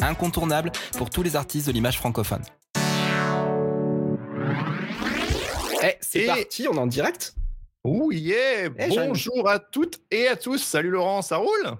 [0.00, 2.42] incontournable pour tous les artistes de l'image francophone.
[5.82, 7.34] Eh, c'est Et- parti, on est en direct
[7.84, 8.88] Oh yeah Eh.
[8.88, 10.58] Bonjour à toutes et à tous.
[10.58, 11.76] Salut Laurent, ça roule?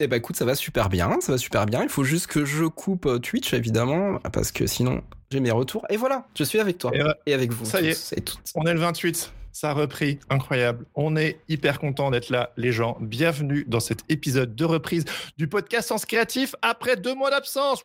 [0.00, 1.82] Eh bah écoute, ça va super bien, ça va super bien.
[1.82, 5.84] Il faut juste que je coupe euh, Twitch, évidemment, parce que sinon, j'ai mes retours.
[5.90, 6.90] Et voilà, je suis avec toi.
[6.94, 7.14] Et ouais.
[7.26, 7.64] Et avec vous.
[7.66, 7.92] Ça y est.
[7.94, 8.40] tous et toutes.
[8.54, 9.30] On est le 28.
[9.54, 10.86] Ça a repris, incroyable.
[10.94, 12.96] On est hyper content d'être là, les gens.
[13.00, 15.04] Bienvenue dans cet épisode de reprise
[15.36, 17.84] du podcast Sens Créatif après deux mois d'absence.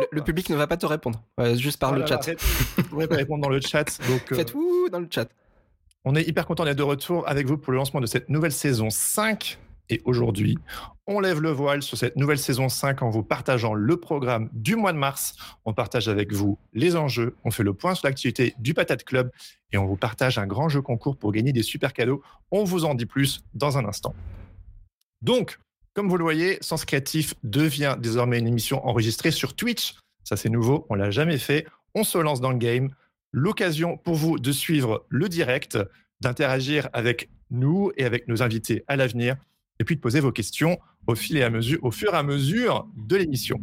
[0.00, 1.22] Le, le public ne va pas te répondre,
[1.54, 2.14] juste par Oh le là chat.
[2.16, 2.42] là, arrête.
[2.76, 3.84] Vous pourrez pas répondre dans le chat.
[4.08, 5.28] Donc, euh, Faites ouh dans le chat.
[6.04, 8.52] On est hyper content d'être de retour avec vous pour le lancement de cette nouvelle
[8.52, 9.58] saison 5.
[9.90, 10.56] Et aujourd'hui,
[11.06, 14.76] on lève le voile sur cette nouvelle saison 5 en vous partageant le programme du
[14.76, 15.36] mois de mars.
[15.64, 19.30] On partage avec vous les enjeux, on fait le point sur l'activité du Patate Club
[19.72, 22.22] et on vous partage un grand jeu concours pour gagner des super cadeaux.
[22.50, 24.14] On vous en dit plus dans un instant.
[25.20, 25.58] Donc,
[25.92, 29.96] comme vous le voyez, Sens Créatif devient désormais une émission enregistrée sur Twitch.
[30.24, 31.66] Ça, c'est nouveau, on l'a jamais fait.
[31.94, 32.90] On se lance dans le game.
[33.30, 35.78] L'occasion pour vous de suivre le direct,
[36.20, 39.36] d'interagir avec nous et avec nos invités à l'avenir,
[39.80, 42.22] et puis de poser vos questions au fil et à mesure, au fur et à
[42.22, 43.58] mesure de l'émission.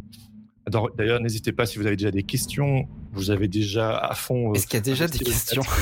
[0.96, 4.50] D'ailleurs, n'hésitez pas si vous avez déjà des questions, vous avez déjà à fond.
[4.50, 5.62] euh, Est-ce qu'il y a déjà des questions.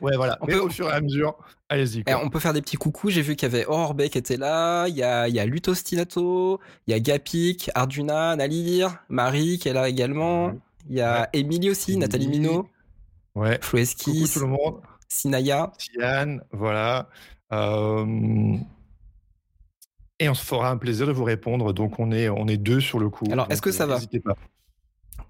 [0.00, 0.36] Ouais, voilà.
[0.40, 1.36] On Mais peut- au fur et à mesure,
[1.68, 2.02] allez-y.
[2.08, 2.14] Eh.
[2.14, 3.10] On peut faire des petits coucous.
[3.10, 3.64] J'ai vu qu'il y avait
[3.94, 4.88] Bay qui était là.
[4.88, 6.58] Il y a, il y a Lutostinato.
[6.88, 10.48] Il y a Gapik, Arjuna, Nalir, Marie qui est là également.
[10.48, 10.60] Mhm.
[10.90, 11.96] Il y a Émilie aussi.
[11.96, 12.66] Nathalie Minot,
[13.36, 13.58] Ouais.
[13.62, 14.80] Flo Coucou Esquisse, tout le monde.
[15.08, 15.70] Sinaya.
[15.78, 17.08] Tiane, voilà.
[17.52, 18.56] Euh,
[20.22, 21.72] Et on se fera un plaisir de vous répondre.
[21.72, 23.26] Donc, on est, on est deux sur le coup.
[23.32, 24.36] Alors, est-ce que ça va N'hésitez pas.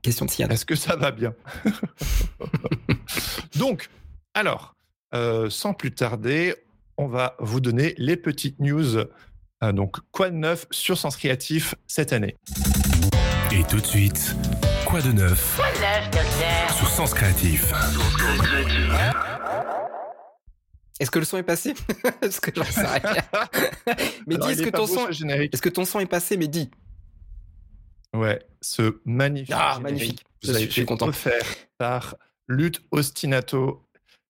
[0.02, 0.48] Question de Sian.
[0.50, 1.34] Est-ce que ça va bien
[3.58, 3.88] Donc,
[4.34, 4.74] alors,
[5.14, 6.54] euh, sans plus tarder,
[6.98, 8.98] on va vous donner les petites news.
[9.62, 12.36] Euh, donc, quoi de neuf sur Sens Créatif cette année?
[13.50, 14.36] Et tout de suite,
[14.84, 15.58] quoi de neuf
[16.76, 17.72] sur Sens Créatif
[21.00, 21.74] Est-ce que le son est passé?
[22.22, 23.00] Est-ce que j'en sais rien.
[24.26, 26.00] Mais Alors, dis, est-ce est que pas ton son, ce générique est-ce que ton son
[26.00, 26.36] est passé?
[26.36, 26.70] Mais dis.
[28.14, 29.54] Ouais, ce magnifique.
[29.56, 30.22] Ah, magnifique.
[30.42, 31.08] vous Je avez suis- je suis été content.
[31.08, 31.42] offert
[31.78, 32.16] par
[32.46, 33.82] Lutte Ostinato.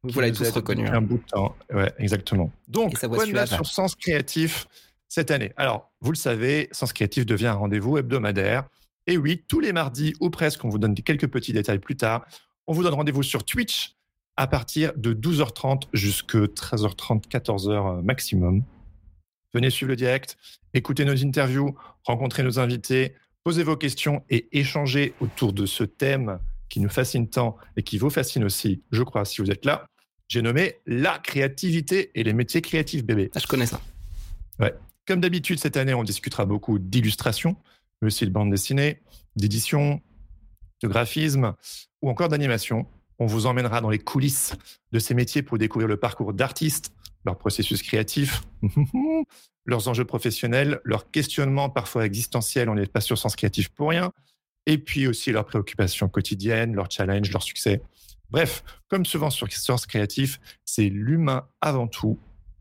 [0.05, 0.83] Vous l'avez tous reconnu.
[0.83, 0.99] depuis hein.
[0.99, 1.56] Un bout de temps.
[1.73, 2.50] Ouais, exactement.
[2.69, 4.67] Donc, sur Sens Créatif
[5.09, 5.53] cette année?
[5.56, 8.65] Alors, vous le savez, Sens Créatif devient un rendez-vous hebdomadaire.
[9.06, 12.25] Et oui, tous les mardis ou presque, on vous donne quelques petits détails plus tard.
[12.69, 13.97] On vous donne rendez-vous sur Twitch
[14.37, 18.65] à partir de 12h30 jusqu'à 13h30, 14h maximum.
[19.54, 20.37] Venez suivre le direct,
[20.72, 26.38] écoutez nos interviews, rencontrez nos invités, posez vos questions et échangez autour de ce thème
[26.69, 29.87] qui nous fascine tant et qui vous fascine aussi, je crois, si vous êtes là.
[30.28, 33.31] J'ai nommé la créativité et les métiers créatifs bébés.
[33.34, 33.81] Ah, je connais ça.
[35.06, 37.56] Comme d'habitude, cette année, on discutera beaucoup d'illustration,
[38.00, 39.03] mais aussi de bande dessinée,
[39.37, 40.00] d'édition,
[40.82, 41.54] de graphisme
[42.00, 42.87] ou encore d'animation.
[43.23, 44.57] On vous emmènera dans les coulisses
[44.91, 46.93] de ces métiers pour découvrir le parcours d'artistes,
[47.25, 48.43] leur processus créatif,
[49.65, 54.11] leurs enjeux professionnels, leurs questionnements parfois existentiels, on n'est pas sur sens créatif pour rien,
[54.67, 57.81] et puis aussi leurs préoccupations quotidiennes, leurs challenges, leurs succès.
[58.29, 62.19] Bref, comme souvent sur Sens Créatif, c'est l'humain avant tout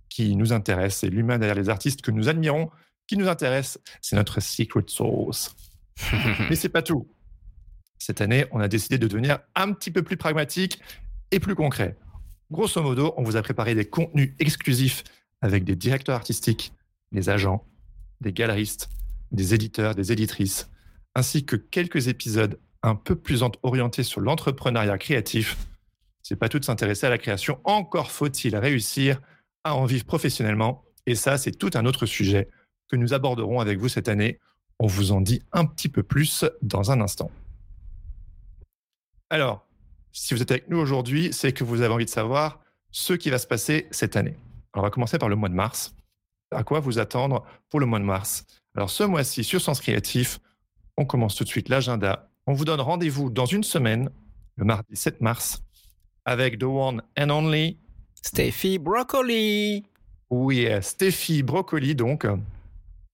[0.09, 2.69] qui nous intéresse, c'est l'humain derrière les artistes que nous admirons
[3.07, 5.55] qui nous intéresse, c'est notre secret sauce.
[6.51, 7.07] Mais c'est pas tout.
[8.03, 10.79] Cette année, on a décidé de devenir un petit peu plus pragmatique
[11.29, 11.99] et plus concret.
[12.49, 15.03] Grosso modo, on vous a préparé des contenus exclusifs
[15.39, 16.73] avec des directeurs artistiques,
[17.11, 17.63] des agents,
[18.19, 18.89] des galeristes,
[19.31, 20.67] des éditeurs, des éditrices,
[21.13, 25.55] ainsi que quelques épisodes un peu plus orientée sur l'entrepreneuriat créatif.
[26.23, 27.59] C'est pas tout de s'intéresser à la création.
[27.65, 29.21] Encore faut-il réussir
[29.63, 30.83] à en vivre professionnellement.
[31.05, 32.49] Et ça, c'est tout un autre sujet
[32.87, 34.39] que nous aborderons avec vous cette année.
[34.79, 37.29] On vous en dit un petit peu plus dans un instant.
[39.31, 39.65] Alors,
[40.11, 42.59] si vous êtes avec nous aujourd'hui, c'est que vous avez envie de savoir
[42.91, 44.35] ce qui va se passer cette année.
[44.73, 45.95] on va commencer par le mois de mars.
[46.53, 48.45] À quoi vous attendre pour le mois de mars?
[48.75, 50.39] Alors, ce mois-ci, sur Sens Créatif,
[50.97, 52.29] on commence tout de suite l'agenda.
[52.45, 54.09] On vous donne rendez-vous dans une semaine,
[54.57, 55.63] le mardi 7 mars,
[56.25, 57.77] avec The One and Only
[58.21, 59.85] Steffi Broccoli.
[60.29, 62.27] Oui, Steffi Broccoli, donc.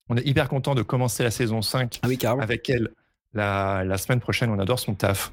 [0.08, 2.88] On est hyper content de commencer la saison 5 ah oui, avec elle
[3.34, 4.50] la, la, semaine prochaine.
[4.50, 5.30] On adore son taf.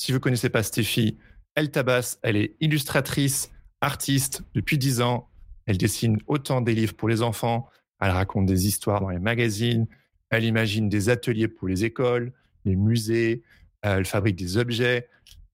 [0.00, 1.18] Si vous connaissez pas Steffi,
[1.56, 3.50] elle tabasse, elle est illustratrice,
[3.80, 5.28] artiste depuis 10 ans.
[5.66, 7.68] Elle dessine autant des livres pour les enfants,
[8.00, 9.88] elle raconte des histoires dans les magazines,
[10.30, 12.32] elle imagine des ateliers pour les écoles,
[12.64, 13.42] les musées,
[13.82, 15.08] elle fabrique des objets.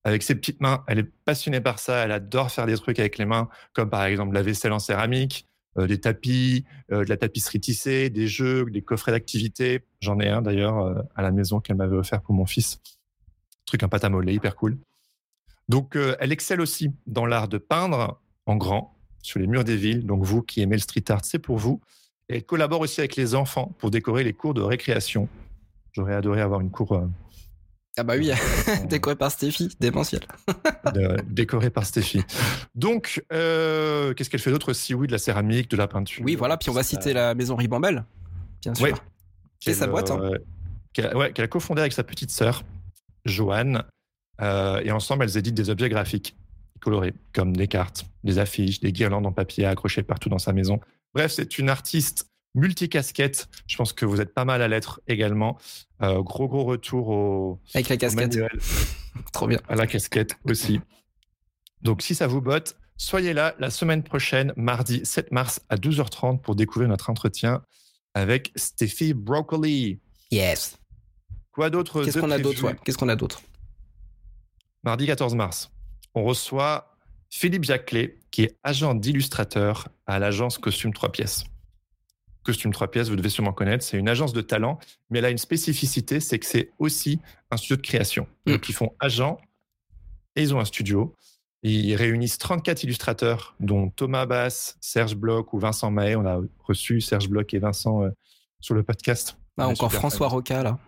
[0.05, 3.17] Avec ses petites mains, elle est passionnée par ça, elle adore faire des trucs avec
[3.17, 5.49] les mains, comme par exemple la vaisselle en céramique,
[5.79, 9.87] euh, des tapis, euh, de la tapisserie tissée, des jeux, des coffrets d'activités.
[10.00, 12.82] J'en ai un d'ailleurs euh, à la maison qu'elle m'avait offert pour mon fils.
[13.74, 14.78] Truc en pâte à modeler, hyper cool.
[15.68, 20.06] Donc, elle excelle aussi dans l'art de peindre en grand sur les murs des villes.
[20.06, 21.80] Donc, vous qui aimez le street art, c'est pour vous.
[22.28, 25.28] Et elle collabore aussi avec les enfants pour décorer les cours de récréation.
[25.90, 27.04] J'aurais adoré avoir une cour
[27.96, 28.30] ah bah oui,
[28.88, 30.22] décoré par Stéphie, démentiel.
[31.26, 32.22] décoré par Stéphie.
[32.76, 34.94] Donc, euh, qu'est-ce qu'elle fait d'autre aussi?
[34.94, 36.24] Oui, de la céramique, de la peinture.
[36.24, 36.56] Oui, voilà.
[36.56, 38.04] Puis on va citer la maison Ribambelle,
[38.62, 38.96] bien sûr.
[39.60, 40.10] C'est sa boîte.
[40.10, 40.20] Hein.
[40.22, 40.38] Euh,
[40.92, 42.62] qu'elle a cofondé avec sa petite sœur,
[43.24, 43.84] Joanne.
[44.40, 46.36] Euh, et ensemble, elles éditent des objets graphiques
[46.80, 50.80] colorés, comme des cartes, des affiches, des guirlandes en papier accrochées partout dans sa maison.
[51.14, 53.48] Bref, c'est une artiste multicasquette.
[53.66, 55.58] Je pense que vous êtes pas mal à l'être également.
[56.02, 57.60] Euh, gros, gros retour au.
[57.74, 58.38] Avec la casquette.
[59.32, 59.60] Trop bien.
[59.68, 60.80] À la casquette aussi.
[61.82, 66.40] Donc, si ça vous botte, soyez là la semaine prochaine, mardi 7 mars à 12h30
[66.40, 67.62] pour découvrir notre entretien
[68.14, 70.00] avec Steffi Broccoli.
[70.30, 70.78] Yes.
[71.54, 73.40] Quoi d'autre Qu'est-ce qu'on a d'autre Qu'est-ce qu'on a d'autre
[74.82, 75.70] Mardi 14 mars,
[76.14, 76.98] on reçoit
[77.30, 81.44] Philippe Jacquelet, qui est agent d'illustrateur à l'agence Costume 3 pièces.
[82.42, 83.82] Costume 3 pièces, vous devez sûrement connaître.
[83.82, 84.78] C'est une agence de talent,
[85.08, 87.20] mais elle a une spécificité, c'est que c'est aussi
[87.50, 88.26] un studio de création.
[88.46, 88.52] Mm.
[88.52, 89.38] Donc, ils font agent
[90.36, 91.14] et ils ont un studio.
[91.62, 96.14] Ils réunissent 34 illustrateurs, dont Thomas Bass, Serge Bloch ou Vincent Mahé.
[96.14, 98.10] On a reçu Serge Bloch et Vincent euh,
[98.60, 99.38] sur le podcast.
[99.56, 100.78] Ah, encore François Roca, là.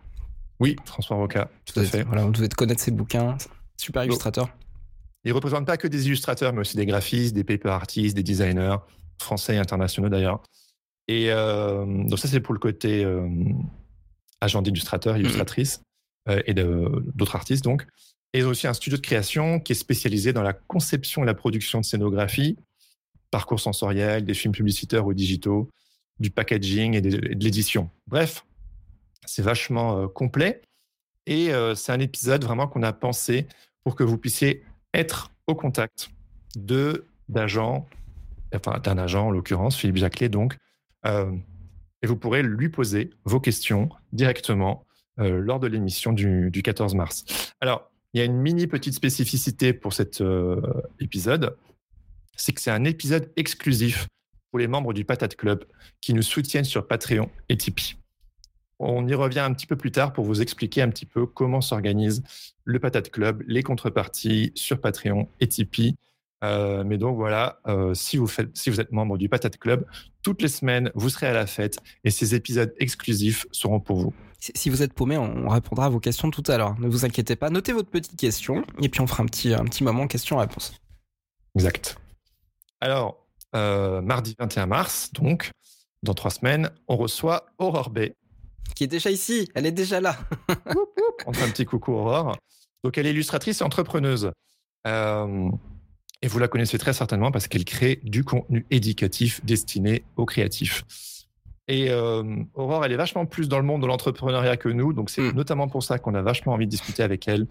[0.60, 2.02] Oui, François Roca, tout à fait.
[2.04, 3.36] Voilà, vous devez connaître ses bouquins.
[3.76, 4.48] Super illustrateur.
[5.24, 8.76] Ils représentent pas que des illustrateurs, mais aussi des graphistes, des paper artists, des designers,
[9.20, 10.42] français et internationaux d'ailleurs.
[11.08, 13.28] Et euh, donc ça, c'est pour le côté euh,
[14.40, 15.82] agent d'illustrateur, mmh illustratrice
[16.28, 17.86] euh, et d'autres artistes donc.
[18.32, 21.80] Et aussi un studio de création qui est spécialisé dans la conception et la production
[21.80, 22.56] de scénographie,
[23.30, 25.70] parcours sensoriel, des films publicitaires ou digitaux,
[26.18, 27.90] du packaging et de, l'édition.
[28.06, 28.44] Bref,
[29.26, 30.62] c'est vachement complet.
[31.26, 33.46] Et c'est un épisode vraiment qu'on a pensé
[33.82, 34.64] pour que vous puissiez
[34.94, 36.10] être au contact
[37.28, 37.86] d'agents,
[38.54, 40.56] enfin d'un agent en l'occurrence, Philippe Jacquelet donc,
[41.06, 41.30] euh,
[42.02, 44.84] et vous pourrez lui poser vos questions directement
[45.18, 47.24] euh, lors de l'émission du, 14 mars.
[47.60, 50.60] Alors, il y a une mini petite spécificité pour cet euh,
[51.00, 51.56] épisode,
[52.36, 54.06] c'est que c'est un épisode exclusif
[54.50, 55.64] pour les membres du Patate Club
[56.00, 57.96] qui nous soutiennent sur Patreon et Tipeee.
[58.78, 61.60] On y revient un petit peu plus tard pour vous expliquer un petit peu comment
[61.60, 62.22] s'organise
[62.64, 65.96] le Patate Club, les contreparties sur Patreon et Tipeee
[66.44, 69.86] euh, mais donc voilà, euh, si, vous faites, si vous êtes membre du Patate Club,
[70.22, 74.14] toutes les semaines, vous serez à la fête et ces épisodes exclusifs seront pour vous.
[74.38, 76.78] Si vous êtes paumé, on répondra à vos questions tout à l'heure.
[76.78, 79.64] Ne vous inquiétez pas, notez votre petite question et puis on fera un petit, un
[79.64, 80.74] petit moment question-réponse.
[81.54, 81.96] Exact.
[82.80, 85.52] Alors, euh, mardi 21 mars, donc,
[86.02, 88.14] dans trois semaines, on reçoit Aurore Bay.
[88.74, 90.18] Qui est déjà ici, elle est déjà là.
[91.26, 92.36] on fait un petit coucou Aurore.
[92.84, 94.30] Donc, elle est illustratrice et entrepreneuse.
[94.86, 95.50] Euh,
[96.22, 100.84] et vous la connaissez très certainement parce qu'elle crée du contenu éducatif destiné aux créatifs.
[101.68, 102.22] Et euh,
[102.54, 105.36] Aurore, elle est vachement plus dans le monde de l'entrepreneuriat que nous, donc c'est hmm.
[105.36, 107.46] notamment pour ça qu'on a vachement envie de discuter avec elle.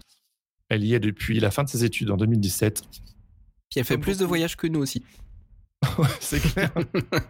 [0.68, 2.82] Elle y est depuis la fin de ses études en 2017.
[3.70, 5.04] Puis elle fait plus de voyages que nous aussi.
[6.20, 6.72] c'est clair.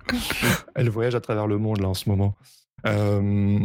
[0.74, 2.36] elle voyage à travers le monde là en ce moment.
[2.84, 3.60] Euh,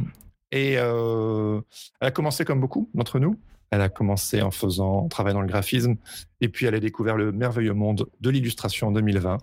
[0.51, 1.61] et euh,
[1.99, 3.37] elle a commencé comme beaucoup d'entre nous
[3.71, 5.95] elle a commencé en faisant, en travaillant dans le graphisme,
[6.41, 9.37] et puis elle a découvert le merveilleux monde de l'illustration en 2020.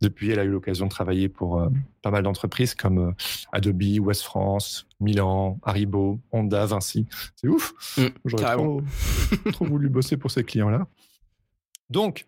[0.00, 1.68] Depuis, elle a eu l'occasion de travailler pour euh,
[2.02, 3.12] pas mal d'entreprises comme euh,
[3.50, 7.06] Adobe, West France, Milan, Haribo, Honda, Vinci.
[7.34, 7.74] C'est ouf.
[7.96, 8.82] Mm, J'aurais trop,
[9.52, 10.86] trop voulu bosser pour ces clients-là.
[11.88, 12.26] Donc,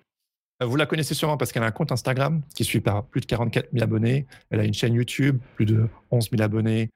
[0.60, 3.26] vous la connaissez sûrement parce qu'elle a un compte Instagram qui suit par plus de
[3.26, 4.26] 44 000 abonnés.
[4.50, 6.90] Elle a une chaîne YouTube, plus de 11 000 abonnés.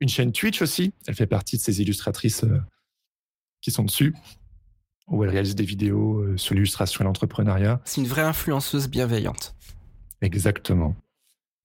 [0.00, 0.92] Une chaîne Twitch aussi.
[1.06, 2.60] Elle fait partie de ces illustratrices euh,
[3.60, 4.14] qui sont dessus,
[5.08, 7.80] où elle réalise des vidéos euh, sur l'illustration et l'entrepreneuriat.
[7.84, 9.54] C'est une vraie influenceuse bienveillante.
[10.20, 10.94] Exactement.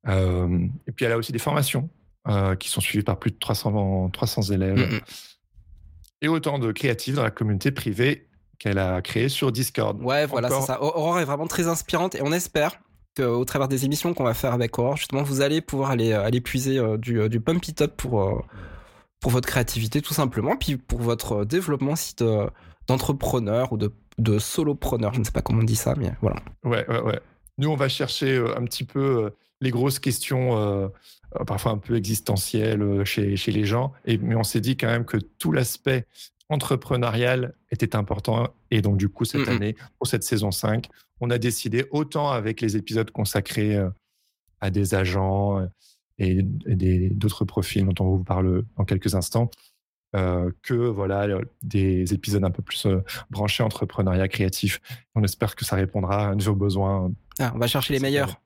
[0.07, 1.89] Euh, et puis elle a aussi des formations
[2.27, 5.01] euh, qui sont suivies par plus de 300, 300 élèves
[6.21, 8.27] et autant de créatifs dans la communauté privée
[8.63, 10.01] qu'elle a créée sur Discord.
[10.01, 10.81] Ouais, voilà, c'est ça.
[10.81, 12.79] Aurore est vraiment très inspirante et on espère
[13.17, 16.39] qu'au travers des émissions qu'on va faire avec Aurore, justement, vous allez pouvoir aller, aller
[16.41, 18.41] puiser euh, du, euh, du pump it up pour, euh,
[19.19, 22.47] pour votre créativité, tout simplement, puis pour votre euh, développement si de-
[22.87, 25.13] d'entrepreneur ou de, de solopreneur.
[25.13, 26.37] Je ne sais pas comment on dit ça, mais voilà.
[26.63, 27.19] Ouais, ouais, ouais.
[27.57, 29.29] Nous, on va chercher euh, un petit peu euh,
[29.61, 30.87] les grosses questions, euh,
[31.39, 33.91] euh, parfois un peu existentielles euh, chez, chez les gens.
[34.05, 36.05] Et, mais on s'est dit quand même que tout l'aspect
[36.53, 38.47] entrepreneurial était important.
[38.71, 40.87] Et donc, du coup, cette année, pour cette saison 5,
[41.19, 43.89] on a décidé, autant avec les épisodes consacrés euh,
[44.61, 45.67] à des agents euh,
[46.17, 46.41] et,
[47.11, 49.49] d'autres profils dont on vous parle dans quelques instants,
[50.15, 51.27] euh, que voilà
[51.63, 54.79] des épisodes un peu plus euh, branchés entrepreneuriat créatif.
[55.15, 57.11] On espère que ça répondra à vos besoins.
[57.39, 58.39] Ah, on va chercher les meilleurs.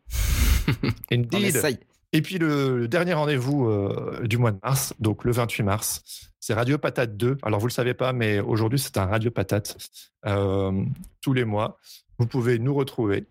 [0.83, 1.43] On Indeed.
[1.43, 1.77] essaye.
[2.17, 6.55] Et puis le, dernier rendez-vous euh, du mois de mars, donc le 28 mars, c'est
[6.55, 7.37] Radio Patate 2.
[7.43, 9.77] Alors vous le savez pas, mais aujourd'hui c'est un Radio Patate
[10.25, 10.83] euh,
[11.21, 11.77] tous les mois.
[12.17, 13.27] Vous pouvez nous retrouver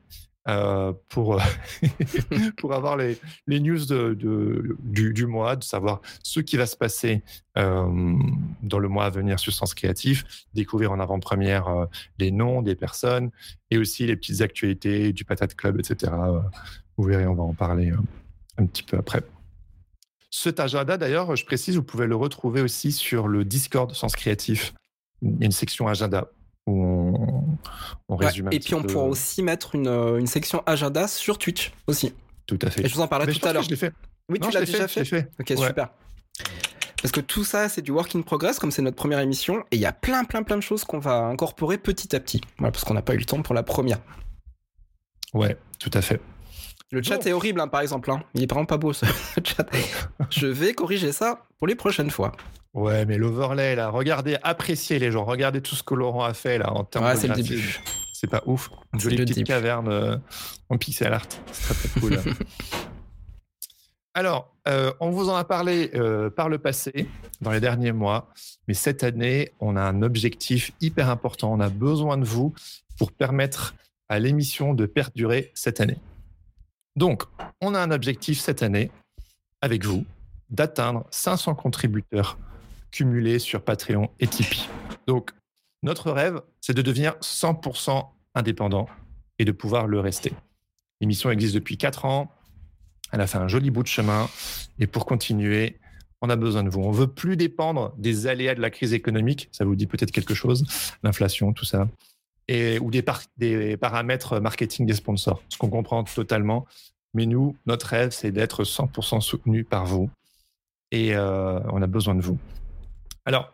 [0.46, 1.42] euh, pour
[2.58, 4.16] pour avoir les, les news de,
[4.78, 7.24] du, du mois, de savoir ce qui va se passer
[7.56, 11.88] dans le mois à venir sur Sens Créatif, découvrir en avant-première
[12.20, 13.32] les noms des personnes
[13.72, 16.12] et aussi les petites actualités du Patate Club, etc.
[16.96, 17.92] Vous verrez, on va en parler
[18.58, 19.22] un petit peu après.
[20.30, 24.74] Cet agenda, d'ailleurs, je précise, vous pouvez le retrouver aussi sur le Discord Sens Créatif.
[25.22, 26.28] Il y a une section agenda
[26.66, 27.58] où on,
[28.08, 30.26] on Ouais, résume un et petit puis on peu- pourra aussi mettre une, euh, une
[30.26, 32.12] section agenda sur Twitch aussi.
[32.46, 32.84] Tout à fait.
[32.84, 33.62] Et je vous en parlais Mais tout à l'heure.
[33.62, 33.92] Je l'ai fait.
[34.28, 35.30] Oui, Non, tu l'as déjà fait.
[35.40, 35.56] Ok, Ouais.
[35.68, 35.88] super.
[37.00, 39.76] Parce que tout ça, c'est du work in progress, comme c'est notre première émission, et
[39.76, 42.40] il y a plein, plein, plein de choses qu'on va incorporer petit à petit.
[42.58, 43.98] Voilà, parce qu'on n'a pas eu le temps pour la première.
[45.34, 46.20] Ouais, tout à fait.
[46.92, 48.10] Le chat est horrible, hein, par exemple.
[48.10, 48.22] hein.
[48.34, 49.06] Il est vraiment pas beau, ce
[49.44, 49.66] chat.
[50.30, 52.32] Je vais corriger ça pour les prochaines fois.
[52.74, 56.58] Ouais, mais l'overlay, là, regardez, appréciez les gens, regardez tout ce que Laurent a fait,
[56.58, 57.54] là, en termes Ouais, de c'est le graphisme.
[57.56, 57.80] début.
[58.12, 58.70] C'est pas ouf.
[58.94, 59.46] Une jolie petite début.
[59.48, 60.16] caverne euh,
[60.68, 61.26] en pixel art.
[61.52, 62.18] C'est très, très cool.
[64.14, 67.06] Alors, euh, on vous en a parlé euh, par le passé,
[67.42, 68.28] dans les derniers mois,
[68.66, 71.52] mais cette année, on a un objectif hyper important.
[71.52, 72.54] On a besoin de vous
[72.98, 73.74] pour permettre
[74.08, 75.98] à l'émission de perdurer cette année.
[76.96, 77.24] Donc,
[77.60, 78.90] on a un objectif cette année,
[79.60, 80.04] avec vous,
[80.50, 82.38] d'atteindre 500 contributeurs
[82.90, 84.68] cumulés sur Patreon et Tipeee.
[85.06, 85.30] Donc,
[85.82, 88.88] notre rêve, c'est de devenir 100% indépendant
[89.38, 90.32] et de pouvoir le rester.
[91.00, 92.32] L'émission existe depuis 4 ans.
[93.12, 94.28] Elle a fait un joli bout de chemin.
[94.78, 95.78] Et pour continuer,
[96.22, 96.80] on a besoin de vous.
[96.80, 99.48] On veut plus dépendre des aléas de la crise économique.
[99.52, 100.64] Ça vous dit peut-être quelque chose,
[101.02, 101.88] l'inflation, tout ça.
[102.48, 106.66] Ou des, par- des paramètres marketing des sponsors, ce qu'on comprend totalement.
[107.14, 110.10] Mais nous, notre rêve, c'est d'être 100% soutenu par vous.
[110.92, 112.38] Et euh, on a besoin de vous.
[113.24, 113.52] Alors,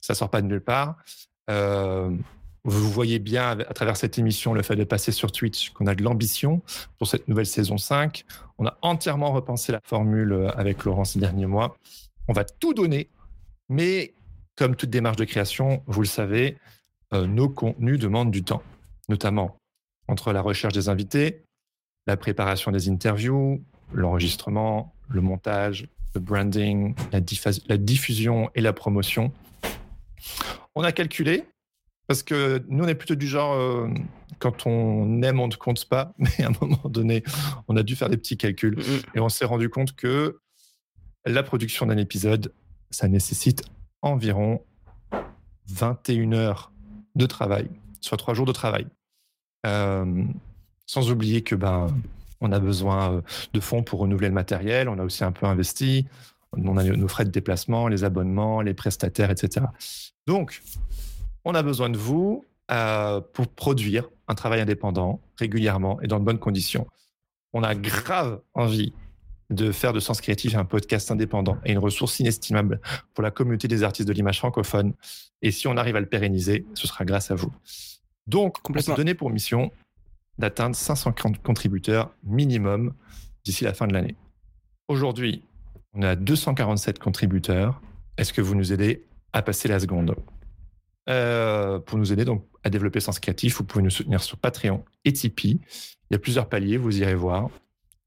[0.00, 0.96] ça sort pas de nulle part.
[1.50, 2.10] Euh,
[2.64, 5.94] vous voyez bien à travers cette émission le fait de passer sur Twitch qu'on a
[5.94, 6.62] de l'ambition
[6.98, 8.24] pour cette nouvelle saison 5.
[8.58, 11.76] On a entièrement repensé la formule euh, avec Laurent ces derniers mois.
[12.28, 13.10] On va tout donner,
[13.68, 14.14] mais
[14.56, 16.56] comme toute démarche de création, vous le savez,
[17.12, 18.62] nos contenus demandent du temps,
[19.08, 19.56] notamment
[20.08, 21.44] entre la recherche des invités,
[22.06, 27.20] la préparation des interviews, l'enregistrement, le montage, le branding, la,
[27.78, 29.32] diffusion et la promotion.
[30.74, 31.44] On a calculé,
[32.06, 33.88] parce que nous, on est plutôt du genre, euh,
[34.38, 37.22] quand on aime, on ne compte pas, mais à un moment donné,
[37.68, 40.40] on a dû faire des petits calculs Mm, et on s'est rendu compte que
[41.24, 42.52] la production d'un épisode,
[42.90, 43.62] ça nécessite
[44.02, 44.64] environ
[45.66, 46.71] 21 heures
[47.14, 47.68] de travail,
[48.00, 48.86] soit trois jours de travail.
[49.66, 50.24] Euh,
[50.86, 51.88] sans oublier que ben,
[52.40, 53.20] on a besoin euh,
[53.52, 56.06] de fonds pour renouveler le matériel, on a aussi un peu investi,
[56.52, 59.66] on a nos frais de déplacement, les abonnements, les prestataires, etc.
[60.26, 60.62] Donc,
[61.44, 66.24] on a besoin de vous euh, pour produire un travail indépendant régulièrement et dans de
[66.24, 66.86] bonnes conditions.
[67.52, 68.92] On a grave envie
[69.52, 72.80] de faire de Sens Créatif un podcast indépendant et une ressource inestimable
[73.14, 74.94] pour la communauté des artistes de l'image francophone.
[75.42, 77.52] Et si on arrive à le pérenniser, ce sera grâce à vous.
[78.26, 78.94] Donc, on s'est Complètement.
[78.96, 79.70] donné pour mission
[80.38, 82.94] d'atteindre 500 contributeurs minimum
[83.44, 84.16] d'ici la fin de l'année.
[84.88, 85.42] Aujourd'hui,
[85.94, 87.80] on à 247 contributeurs.
[88.16, 90.14] Est-ce que vous nous aidez à passer la seconde?
[91.08, 94.84] Euh, Pour nous aider donc à développer Sens Créatif, vous pouvez nous soutenir sur Patreon
[95.04, 95.60] et Tipeee.
[96.10, 97.50] Il y a plusieurs paliers, vous irez voir.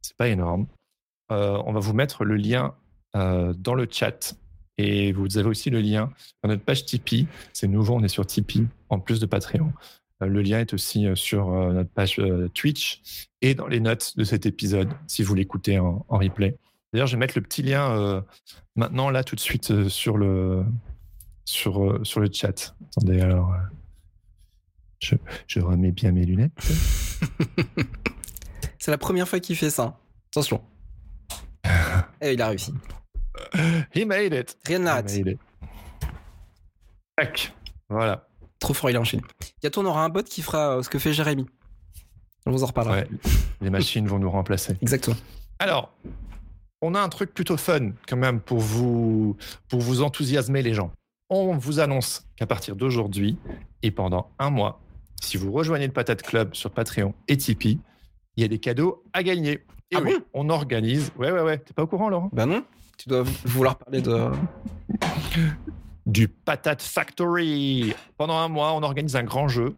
[0.01, 0.67] C'est pas énorme.
[1.31, 2.75] Euh, on va vous mettre le lien
[3.15, 4.35] euh, dans le chat
[4.77, 6.11] et vous avez aussi le lien
[6.43, 7.27] dans notre page Tipeee.
[7.53, 9.71] C'est nouveau, on est sur Tipeee en plus de Patreon.
[10.21, 12.21] le lien est aussi sur notre page
[12.53, 16.57] Twitch et dans les notes de cet épisode si vous l'écoutez en, en, replay.
[16.91, 18.23] D'ailleurs, je vais mettre le petit lien
[18.75, 20.63] maintenant là tout de suite sur le
[21.45, 22.75] sur sur le chat.
[22.87, 23.53] Attendez alors.
[25.47, 26.51] Je, remets bien mes lunettes.
[28.79, 29.99] C'est la première fois qu'il fait ça.
[30.31, 30.61] Attention.
[32.25, 32.73] Et il a réussi.
[33.93, 34.57] He made it.
[34.65, 34.83] Rien.
[37.15, 37.53] Tac.
[37.87, 38.27] Voilà.
[38.59, 39.21] Trop fort, il enchaîné.
[39.61, 41.45] Bientôt, on aura un bot qui fera euh, ce que fait Jérémy.
[42.47, 42.97] On vous en reparlera.
[42.97, 43.07] Ouais,
[43.61, 44.75] les machines vont nous remplacer.
[44.81, 45.15] Exactement.
[45.59, 45.93] Alors,
[46.81, 50.91] on a un truc plutôt fun quand même pour vous, pour vous enthousiasmer les gens.
[51.29, 53.37] On vous annonce qu'à partir d'aujourd'hui
[53.83, 54.81] et pendant un mois,
[55.21, 57.79] si vous rejoignez le Patate Club sur Patreon et Tipeee,
[58.35, 59.63] il y a des cadeaux à gagner.
[59.91, 61.11] Et ah oui, on organise.
[61.17, 61.57] Ouais, ouais, ouais.
[61.59, 62.29] T'es pas au courant, Laurent?
[62.33, 62.63] Bah non.
[62.97, 64.31] Tu dois vouloir parler de.
[66.05, 67.93] du Patate Factory.
[68.17, 69.75] Pendant un mois, on organise un grand jeu.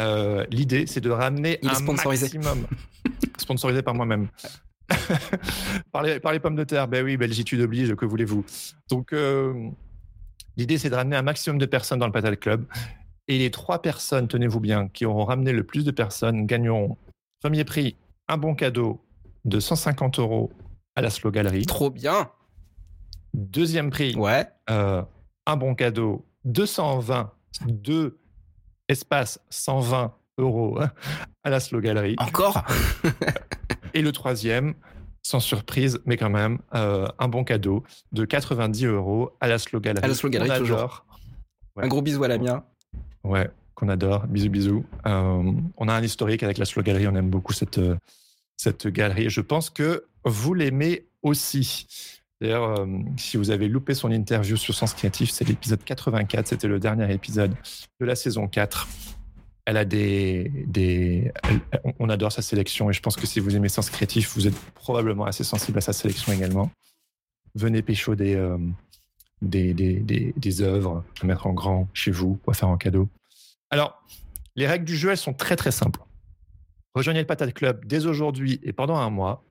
[0.00, 2.66] Euh, l'idée, c'est de ramener un maximum.
[3.38, 4.28] sponsorisé par moi-même.
[5.92, 6.88] par, les, par, les, pommes de terre.
[6.88, 8.44] Ben oui, Belgitude oblige, que voulez-vous?
[8.90, 9.70] Donc, euh,
[10.56, 12.64] l'idée, c'est de ramener un maximum de personnes dans le Patate Club.
[13.26, 16.96] Et les trois personnes, tenez-vous bien, qui auront ramené le plus de personnes gagneront
[17.40, 17.96] premier prix,
[18.26, 19.00] un bon cadeau
[19.48, 20.52] de 150 euros
[20.94, 21.64] à la Slow Gallery.
[21.66, 22.30] Trop bien.
[23.34, 24.46] Deuxième prix, ouais.
[24.70, 25.02] Euh,
[25.46, 27.32] un bon cadeau 220,
[27.66, 28.18] deux
[28.88, 30.78] espaces 120 euros
[31.44, 32.14] à la Slow Gallery.
[32.18, 32.64] Encore
[33.94, 34.74] Et le troisième,
[35.22, 39.80] sans surprise, mais quand même, euh, un bon cadeau de 90 euros à la Slow
[39.80, 40.04] Gallery.
[40.04, 41.06] À la Slow Gallery, toujours.
[41.76, 42.60] Un gros bisou à la mienne.
[43.24, 44.26] Ouais, qu'on adore.
[44.26, 44.84] Bisous, bisous.
[45.06, 47.06] Euh, on a un historique avec la Slow Gallery.
[47.06, 47.80] On aime beaucoup cette,
[48.58, 49.30] cette galerie.
[49.30, 51.86] Je pense que vous l'aimez aussi.
[52.40, 56.46] D'ailleurs, euh, si vous avez loupé son interview sur Sens Créatif, c'est l'épisode 84.
[56.46, 57.54] C'était le dernier épisode
[58.00, 58.86] de la saison 4.
[59.64, 60.52] Elle a des.
[60.66, 61.32] des
[61.98, 64.58] on adore sa sélection et je pense que si vous aimez Sens Créatif, vous êtes
[64.74, 66.70] probablement assez sensible à sa sélection également.
[67.54, 68.36] Venez pécho des,
[69.42, 73.08] des, des, des, œuvres à mettre en grand chez vous, pour faire en cadeau.
[73.70, 74.02] Alors,
[74.56, 76.00] les règles du jeu, elles sont très très simples.
[76.98, 79.44] Rejoignez le Patate Club dès aujourd'hui et pendant un mois.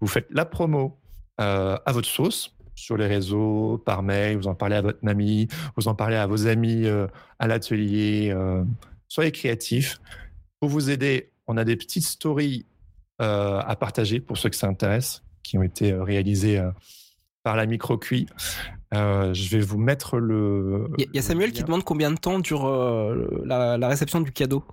[0.00, 0.98] Vous faites la promo
[1.38, 5.48] euh, à votre sauce sur les réseaux, par mail, vous en parlez à votre mamie,
[5.76, 7.06] vous en parlez à vos amis euh,
[7.38, 8.32] à l'atelier.
[8.34, 8.64] Euh,
[9.06, 10.00] soyez créatifs.
[10.60, 12.64] Pour vous aider, on a des petites stories
[13.18, 16.60] à partager pour ceux que ça intéresse, qui ont été réalisées
[17.44, 18.26] par la micro-cuit.
[18.94, 20.88] Euh, je vais vous mettre le.
[20.98, 24.64] Il y, a Samuel qui demande combien de temps dure euh, la, réception du cadeau?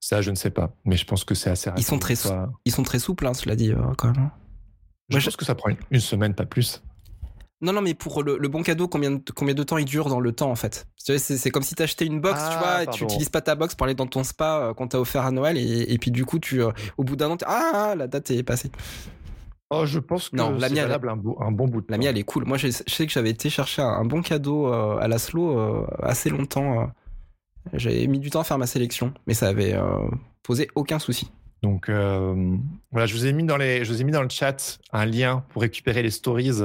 [0.00, 1.84] Ça, je ne sais pas, mais je pense que c'est assez rapide.
[1.84, 2.14] Ils sont très,
[2.64, 4.30] ils sont très souples, hein, cela dit, euh, quand même.
[5.08, 6.82] Je pense que ça prend une, semaine, pas plus.
[7.60, 10.20] Non, non, mais pour le, bon cadeau, combien de, combien de temps il dure dans
[10.20, 10.86] le temps, en fait?
[10.96, 13.74] C'est comme si tu achetais une box, tu vois, et tu n'utilises pas ta box
[13.74, 16.62] pour aller dans ton spa qu'on t'a offert à Noël, et, puis du coup, tu,
[16.62, 18.70] au bout d'un an, ah, la date est passée.
[19.72, 21.16] Oh, je pense que c'est valable un,
[21.52, 22.44] bon bout de La mienne, elle est cool.
[22.44, 26.28] Moi, je, sais que j'avais été chercher un, bon cadeau euh, à Laszlo euh, assez
[26.28, 26.90] longtemps.
[27.68, 27.78] Euh.
[27.78, 29.76] J'avais mis du temps à faire ma sélection, mais ça avait
[30.42, 31.30] posé aucun souci.
[31.62, 36.60] Donc voilà, je vous ai mis dans le chat un lien pour récupérer les stories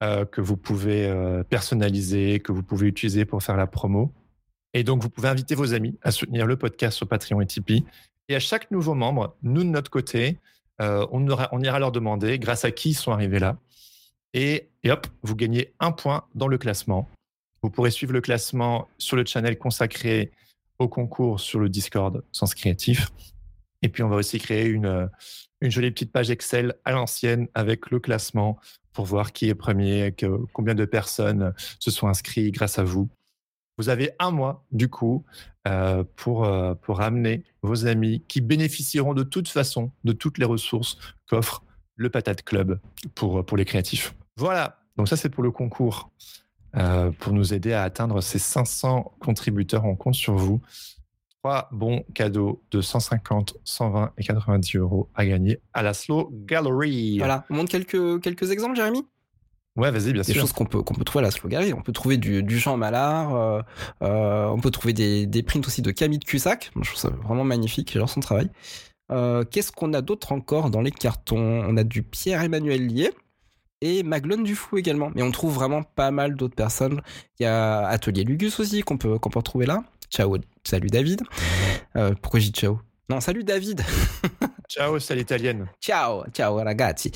[0.00, 1.12] que vous pouvez
[1.48, 4.12] personnaliser, que vous pouvez utiliser pour faire la promo.
[4.74, 7.84] Et donc vous pouvez inviter vos amis à soutenir le podcast sur Patreon et Tipeee.
[8.28, 10.38] Et à chaque nouveau membre, nous de notre côté,
[10.80, 11.26] euh, on,
[11.62, 13.56] ira leur demander grâce à qui ils sont arrivés là.
[14.34, 17.08] Et, hop, vous gagnez un point dans le classement.
[17.62, 20.32] Vous pourrez suivre le classement sur le channel consacré
[20.78, 23.10] au concours sur le Discord Sens Créatif.
[23.82, 25.08] Et puis, on va aussi créer une,
[25.60, 28.58] une jolie petite page Excel à l'ancienne avec le classement
[28.92, 30.14] pour voir qui est premier,
[30.52, 33.08] combien de personnes se sont inscrits grâce à vous.
[33.76, 35.24] Vous avez un mois, du coup,
[35.68, 40.44] euh, pour, euh, pour ramener vos amis qui bénéficieront de toute façon de toutes les
[40.44, 41.62] ressources qu'offre
[41.94, 42.80] le Patate Club
[43.14, 44.14] pour les créatifs.
[44.36, 46.10] Voilà, donc ça c'est pour le concours,
[46.76, 49.84] euh, pour nous aider à atteindre ces 500 contributeurs.
[49.84, 50.60] On compte sur vous.
[51.42, 57.18] Trois bons cadeaux de 150, 120 et 90 euros à gagner à la Slow Gallery.
[57.18, 59.06] Voilà, on montre quelques, quelques exemples, Jérémy?
[59.76, 60.40] Ouais, vas-y, bien des sûr.
[60.40, 61.72] choses qu'on peut, qu'on peut trouver à la Slogari.
[61.72, 63.62] On peut trouver du, du Jean Mallard, euh,
[64.02, 66.72] euh, on peut trouver des, des prints aussi de Camille de Cussac.
[66.74, 68.50] Je trouve ça vraiment magnifique, j'adore son travail.
[69.50, 71.64] Qu'est-ce qu'on a d'autre encore dans les cartons?
[71.66, 73.10] On a du Pierre-Emmanuel Lié
[73.80, 75.10] et Maglone du Fou également.
[75.14, 77.02] Mais on trouve vraiment pas mal d'autres personnes.
[77.38, 79.84] Il y a Atelier Lugus aussi qu'on peut, qu'on peut retrouver là.
[80.10, 81.22] Ciao, salut David.
[81.96, 82.80] Euh, pourquoi j'ai ciao?
[83.10, 83.82] Non, salut David.
[84.68, 85.66] ciao, c'est l'italienne.
[85.80, 87.10] Ciao, ciao ragazzi.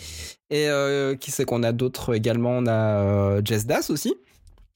[0.50, 2.58] Et euh, qui c'est qu'on a d'autres également?
[2.58, 4.14] On a euh, Jess Das aussi.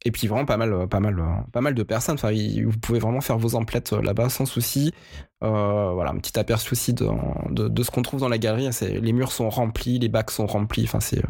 [0.06, 1.20] Et puis vraiment pas mal, pas mal,
[1.52, 2.14] pas mal de personnes.
[2.14, 4.92] Enfin, vous pouvez vraiment faire vos emplettes là-bas sans souci.
[5.40, 7.08] voilà, un petit aperçu aussi de,
[7.50, 8.68] de, ce qu'on trouve dans la galerie.
[8.82, 10.84] Les murs sont remplis, les bacs sont remplis.
[10.84, 11.22] Enfin, c'est,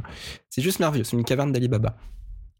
[0.50, 1.04] c'est juste merveilleux.
[1.04, 1.96] C'est une caverne d'Alibaba.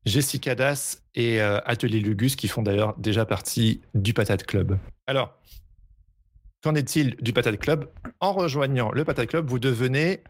[0.07, 4.79] Jessica Das et Atelier Lugus qui font d'ailleurs déjà partie du Patate Club.
[5.07, 5.35] Alors,
[6.63, 7.91] qu'en est-il du Patate Club?
[8.21, 10.23] En rejoignant le Patate Club, vous devenez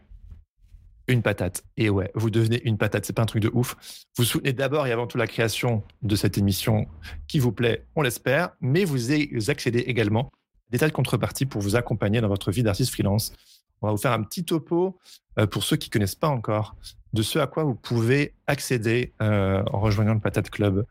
[1.07, 1.63] une patate.
[1.77, 3.75] Et ouais, vous devenez une patate, c'est pas un truc de ouf.
[4.17, 6.87] Vous soutenez d'abord et avant tout la création de cette émission
[7.27, 9.11] qui vous plaît, on l'espère, mais vous
[9.49, 10.31] accédez également
[10.67, 13.33] à des tas de contreparties pour vous accompagner dans votre vie d'artiste freelance.
[13.81, 14.97] On va vous faire un petit topo
[15.39, 16.75] euh, pour ceux qui connaissent pas encore
[17.13, 20.85] de ce à quoi vous pouvez accéder euh, en rejoignant le Patate Club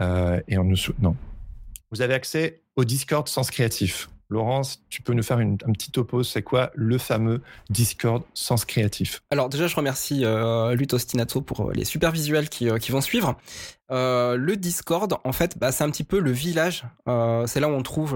[0.00, 1.16] euh, et en nous soutenant.
[1.90, 4.10] Vous avez accès au Discord Sens Créatif.
[4.28, 9.22] Laurence, tu peux nous faire un petit topo, c'est quoi le fameux Discord Sens Créatif?
[9.30, 13.00] Alors déjà, je remercie euh, Lut Ostinato pour euh, les super visuels qui, euh, vont
[13.00, 13.36] suivre.
[13.92, 16.84] Euh, le Discord, en fait, bah, c'est un petit peu le village.
[17.46, 18.14] c'est là où on trouve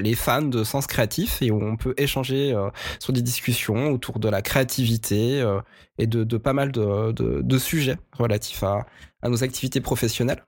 [0.00, 2.54] les fans de Sens Créatif et où on peut échanger
[2.98, 5.44] sur des discussions autour de la créativité
[5.98, 8.84] et de, pas mal de, sujets relatifs à
[9.28, 10.42] nos activités professionnelles.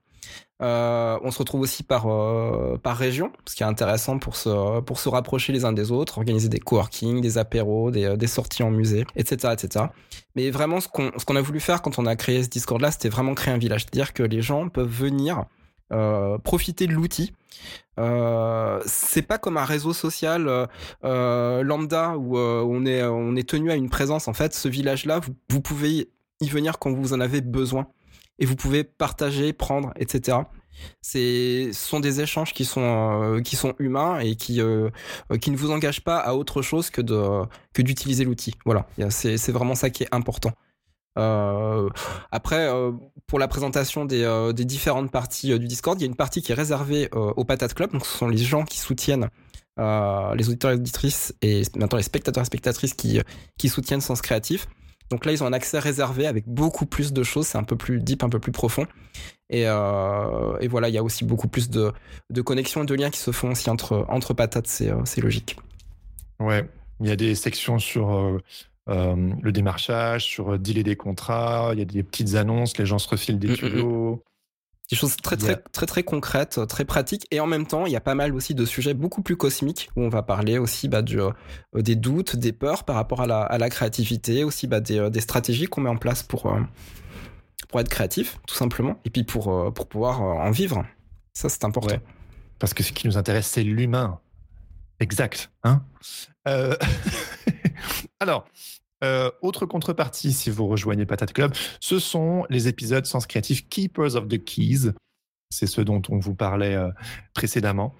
[0.63, 4.79] Euh, on se retrouve aussi par euh, par région, ce qui est intéressant pour se
[4.81, 8.25] pour se rapprocher les uns des autres, organiser des coworking, des apéros, des, euh, des
[8.25, 9.85] sorties en musée, etc., etc.
[10.35, 13.09] Mais vraiment, ce qu'on a voulu faire quand on a créé ce Discord là, c'était
[13.09, 15.45] vraiment créer un village, c'est-à-dire que les gens peuvent venir
[16.43, 17.33] profiter de l'outil.
[17.97, 20.67] C'est pas comme un réseau social
[21.03, 24.27] lambda où on est on est tenu à une présence.
[24.27, 26.09] En fait, ce village-là, vous, vous pouvez
[26.41, 27.87] y venir quand vous en avez besoin
[28.39, 30.39] et vous pouvez partager, prendre, etc.
[31.01, 32.81] Ce sont des échanges qui sont
[33.23, 34.89] euh, qui sont humains et qui euh,
[35.31, 38.53] euh, qui ne vous engagent pas à autre chose que de que d'utiliser l'outil.
[38.65, 40.51] Voilà, c'est vraiment ça qui est important.
[42.31, 42.69] Après,
[43.25, 46.51] pour la présentation des, des différentes parties du Discord, il y a une partie qui
[46.51, 47.91] est réservée au Patate Club.
[47.91, 49.27] Donc, ce sont les gens qui soutiennent
[49.79, 53.19] les auditeurs et auditrices et maintenant les spectateurs et spectatrices qui
[53.57, 54.67] qui soutiennent Sens Créatif.
[55.09, 57.47] Donc là, ils ont un accès réservé avec beaucoup plus de choses.
[57.47, 58.85] C'est un peu plus deep, un peu plus profond.
[59.49, 61.93] Et, euh, et voilà, il y a aussi beaucoup plus de,
[62.29, 64.67] de, connexions et de liens qui se font aussi entre, entre patates.
[64.67, 65.57] C'est euh, logique.
[66.39, 68.41] Ouais, il y a des sections sur euh,
[68.89, 71.69] euh le démarchage, sur dealer des contrats.
[71.73, 72.77] Il y a des petites annonces.
[72.77, 73.57] Les gens se refilent des mm, mm, mm.
[73.57, 74.23] tuyaux
[74.89, 77.95] des choses très très très très concrètes, très pratiques et en même temps il y
[77.95, 81.01] a pas mal aussi de sujets beaucoup plus cosmiques où on va parler aussi bah,
[81.01, 81.31] du, euh,
[81.75, 85.09] des doutes, des peurs par rapport à la, à la créativité, aussi bah, des, euh,
[85.09, 86.61] des stratégies qu'on met en place pour euh,
[87.67, 90.85] pour être créatif tout simplement et puis pour pour pouvoir en vivre.
[91.33, 91.97] Ça c'est important.
[92.59, 94.19] Parce que ce qui nous intéresse c'est l'humain.
[94.99, 95.51] Exact.
[95.63, 95.83] Hein
[98.19, 98.45] Alors.
[99.03, 104.15] Euh, autre contrepartie, si vous rejoignez Patate Club, ce sont les épisodes Sens Créatif Keepers
[104.15, 104.91] of the Keys.
[105.49, 106.89] C'est ce dont on vous parlait euh,
[107.33, 107.93] précédemment.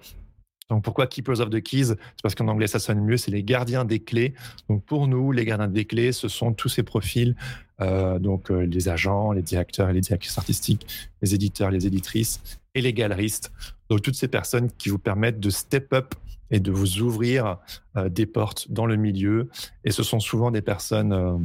[0.68, 1.86] Donc pourquoi Keepers of the Keys?
[1.86, 4.34] C'est parce qu'en anglais ça sonne mieux, c'est les gardiens des clés.
[4.68, 7.36] Donc pour nous, les gardiens des clés, ce sont tous ces profils,
[7.80, 10.86] euh, donc les agents, les directeurs et les directrices artistiques,
[11.22, 13.50] les éditeurs, les éditrices et les galeristes.
[13.88, 16.14] Donc toutes ces personnes qui vous permettent de step up
[16.50, 17.58] et de vous ouvrir
[17.96, 19.48] euh, des portes dans le milieu.
[19.84, 21.36] Et ce sont souvent des personnes euh,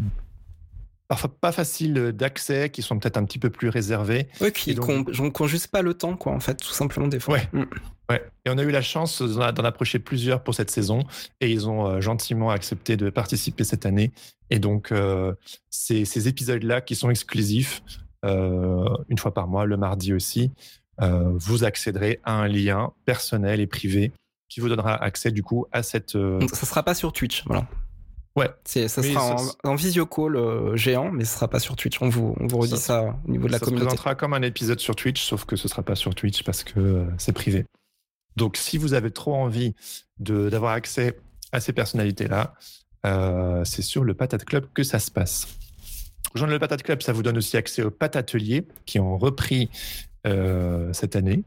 [1.08, 4.28] parfois pas faciles d'accès, qui sont peut-être un petit peu plus réservées.
[4.42, 7.36] Oui, qui n'ont juste pas le temps, quoi, en fait, tout simplement des fois.
[7.36, 7.50] Ouais.
[7.52, 7.64] Mm.
[8.10, 8.24] ouais.
[8.46, 11.04] Et on a eu la chance d'en approcher plusieurs pour cette saison,
[11.42, 14.12] et ils ont euh, gentiment accepté de participer cette année.
[14.50, 14.94] Et donc,
[15.72, 17.82] ces, ces épisodes-là qui sont exclusifs,
[18.24, 20.52] une fois par mois, le mardi aussi,
[21.00, 24.12] vous accéderez à un lien personnel et privé
[24.50, 26.16] qui vous donnera accès du coup à cette.
[26.16, 27.68] Euh, ça sera pas sur Twitch, voilà.
[28.36, 28.50] Ouais.
[28.66, 32.02] ça sera en, visio call euh, géant, mais ce sera pas sur Twitch.
[32.02, 33.86] On vous, on vous redit ça, au niveau de la communauté.
[33.86, 36.44] Ça se présentera comme un épisode sur Twitch, sauf que ce sera pas sur Twitch
[36.44, 37.66] parce que euh, c'est privé.
[38.36, 39.76] Donc, si vous avez trop envie
[40.20, 41.20] d'avoir accès
[41.52, 42.56] à ces personnalités-là,
[43.66, 45.48] c'est sur le Patate Club que ça se passe.
[46.34, 49.70] Rejoindre le Patate Club, ça vous donne aussi accès au Patatelier qui ont repris
[50.24, 51.44] cette année.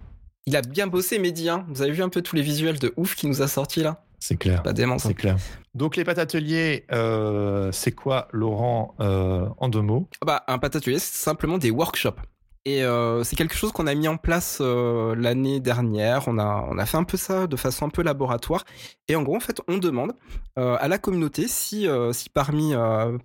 [0.49, 1.67] Il a bien bossé Mehdi, hein.
[1.71, 4.05] Vous avez vu un peu tous les visuels de ouf qu'il nous a sortis là?
[4.21, 4.63] C'est clair.
[4.63, 5.37] Pas dément, C'est clair.
[5.75, 10.09] Donc les pâtes ateliers, euh, c'est quoi, Laurent, euh, en deux mots?
[10.25, 12.21] Bah, Un pâte atelier, c'est simplement des workshops.
[12.65, 16.29] Et euh, c'est quelque chose qu'on a mis en place euh, l'année dernière.
[16.29, 18.65] On a, on a fait un peu ça de façon un peu laboratoire.
[19.09, 20.13] Et en gros, en fait, on demande
[20.57, 22.73] à la communauté si, si parmi,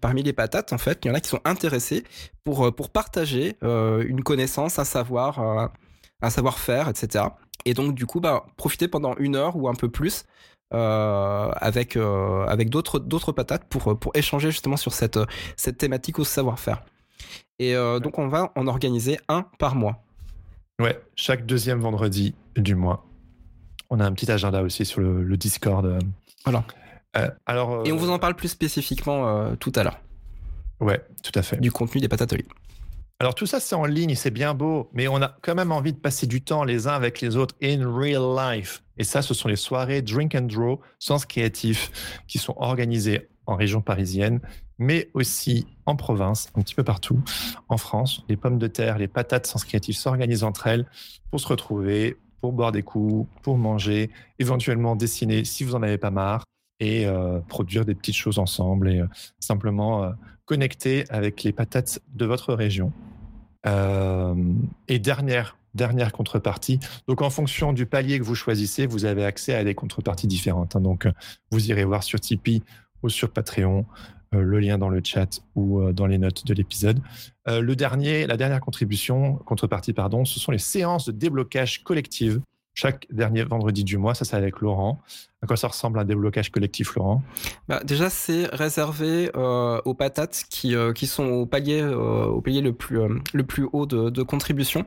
[0.02, 2.04] parmi les patates, en fait, il y en a qui sont intéressés
[2.44, 5.72] pour, pour partager une connaissance, un savoir,
[6.22, 7.26] un savoir-faire, etc.
[7.66, 10.26] Et donc, du coup, bah, profiter pendant une heure ou un peu plus
[10.72, 15.20] avec, avec d'autres, d'autres patates pour, pour échanger justement sur cette,
[15.58, 16.82] cette thématique au savoir-faire.
[17.62, 20.04] Et euh, donc, on va en organiser un par mois.
[20.82, 23.06] Ouais, chaque deuxième vendredi du mois.
[23.92, 25.86] On a un petit agenda aussi sur le, Discord.
[25.86, 26.00] Euh.
[26.44, 26.64] Voilà.
[27.18, 30.00] Euh, alors, Et on vous en parle plus spécifiquement tout à l'heure.
[30.80, 31.58] Ouais, tout à fait.
[31.58, 32.34] Du contenu des patates
[33.22, 35.94] Alors tout ça, c'est en ligne, c'est bien beau, mais on a quand même envie
[35.94, 38.82] de passer du temps les uns avec les autres in real life.
[38.98, 43.56] Et ça, ce sont les soirées Drink and Draw, Sens Créatif, qui sont organisées en
[43.56, 44.40] région parisienne,
[44.80, 47.22] mais aussi en province, un petit peu partout.
[47.70, 50.88] En France, les pommes de terre, les patates Sens Créatif s'organisent entre elles
[51.30, 56.00] pour se retrouver, pour boire des coups, pour manger, éventuellement dessiner si vous en avez
[56.00, 56.44] pas marre
[56.80, 59.08] et euh, produire des petites choses ensemble et euh,
[59.40, 60.10] simplement euh,
[60.46, 62.92] connecter avec les patates de votre région.
[63.66, 66.80] Et dernière dernière contrepartie.
[67.08, 70.76] Donc, en fonction du palier que vous choisissez, vous avez accès à des contreparties différentes.
[70.76, 70.82] Hein.
[70.82, 71.08] Donc,
[71.52, 72.62] vous irez voir sur Tipeee
[73.04, 73.86] ou sur Patreon,
[74.34, 77.00] euh, le lien dans le chat ou euh, dans les notes de l'épisode.
[77.50, 82.38] Euh, le dernier, la dernière contribution, contrepartie, pardon, ce sont les séances de déblocage collectif
[82.74, 84.16] chaque dernier vendredi du mois.
[84.16, 85.02] Ça, c'est avec Laurent.
[85.42, 87.24] À quoi ça ressemble un déblocage collectif, Laurent?
[87.68, 93.00] Bah, Déjà, c'est réservé aux patates qui, qui sont au palier, au palier le, plus,
[93.34, 94.86] le plus haut de, de contribution.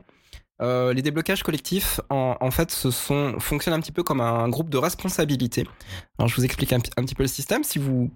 [0.61, 4.69] Euh, les déblocages collectifs, en, fait, ce sont, fonctionnent un petit peu comme un groupe
[4.69, 5.65] de responsabilité.
[6.17, 7.63] Alors, je vous explique un, petit peu le système.
[7.63, 8.09] Si vous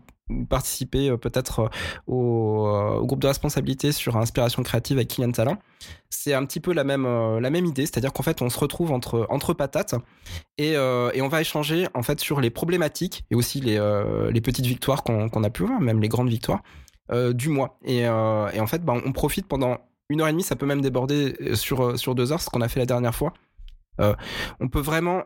[0.49, 5.57] participez euh, peut-être euh, au, groupe de responsabilité sur Inspiration créative avec Kylian Talent,
[6.09, 7.85] c'est un petit peu la même, la même idée.
[7.85, 9.95] C'est-à-dire qu'en fait, on se retrouve entre, entre patates
[10.57, 13.79] et, et, on va échanger en fait sur les problématiques et aussi les,
[14.31, 16.61] les petites victoires qu'on a pu voir, même les grandes victoires.
[17.33, 19.77] du mois et, et en fait bah, on profite pendant
[20.09, 22.49] une heure et demie, ça peut même déborder euh, sur, euh, sur deux heures, ce
[22.49, 23.33] qu'on a fait la dernière fois.
[24.01, 24.15] Euh,
[24.59, 25.23] on peut vraiment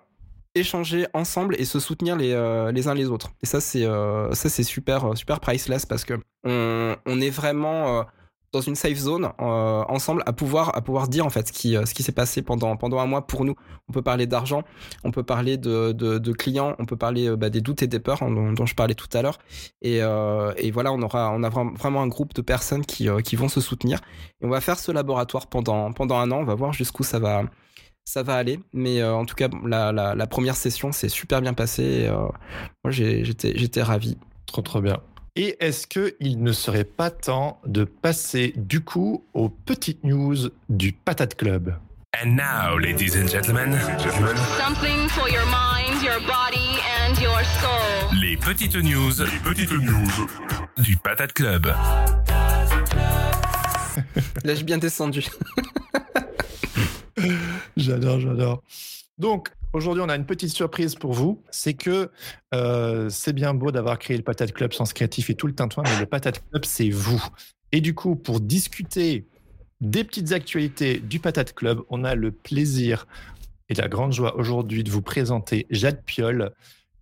[0.55, 2.33] échanger ensemble et se soutenir les,
[2.73, 3.31] les uns les autres.
[3.41, 3.87] Et ça, c'est
[4.33, 6.13] c'est super, super priceless parce que
[6.43, 8.05] on, on est vraiment
[8.53, 11.75] dans une safe zone euh, ensemble à pouvoir à pouvoir dire en fait ce qui
[11.75, 13.55] euh, ce qui s'est passé pendant pendant un mois pour nous.
[13.89, 14.63] On peut parler d'argent,
[15.03, 17.99] on peut parler de, de, clients, on peut parler euh, bah, des doutes et des
[17.99, 19.39] peurs hein, dont, dont, je parlais tout à l'heure.
[19.81, 23.49] Et, et voilà, on aura on a vraiment un groupe de personnes qui qui vont
[23.49, 23.99] se soutenir.
[24.41, 26.37] Et on va faire ce laboratoire pendant pendant un an.
[26.37, 27.43] On va voir jusqu'où ça va
[28.05, 28.59] ça va aller.
[28.73, 32.09] Mais en tout cas, la, la, la première session s'est super bien passée.
[32.83, 34.17] moi, j'étais j'étais ravi.
[34.45, 34.99] Trop trop bien.
[35.35, 40.35] Et est-ce qu'il ne serait pas temps de passer du coup aux petites news
[40.69, 41.75] du Patate Club?
[42.23, 43.71] And now, ladies and gentlemen,
[44.59, 48.19] something for your mind, your body and your soul.
[48.21, 50.27] Les petites news, les petites news
[50.77, 51.65] du Patate Club.
[54.43, 55.25] Là, j'ai bien descendu.
[57.77, 58.63] j'adore, j'adore.
[59.17, 61.41] Donc, Aujourd'hui, on a une petite surprise pour vous.
[61.49, 62.11] C'est que
[62.53, 65.83] euh, c'est bien beau d'avoir créé le Patate Club Sens Créatif et tout le tintouin,
[65.83, 67.21] mais le Patate Club, c'est vous.
[67.71, 69.25] Et du coup, pour discuter
[69.81, 73.07] des petites actualités du Patate Club, on a le plaisir
[73.67, 76.51] et la grande joie aujourd'hui de vous présenter Jade Piol,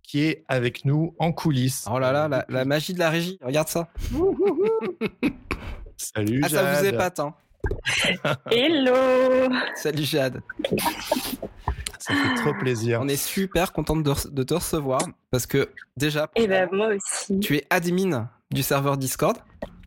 [0.02, 1.86] qui est avec nous en coulisses.
[1.92, 3.90] Oh là là, la, magie de la régie, regarde ça.
[5.98, 6.54] Salut Jade.
[6.54, 7.34] Ah, ça vous épate, hein.
[8.50, 10.42] Hello Salut Jade
[12.02, 13.00] ça fait trop plaisir.
[13.00, 17.38] On est super contente de, te recevoir parce que déjà, Et eh ben, moi aussi.
[17.38, 19.36] tu es admin du serveur Discord.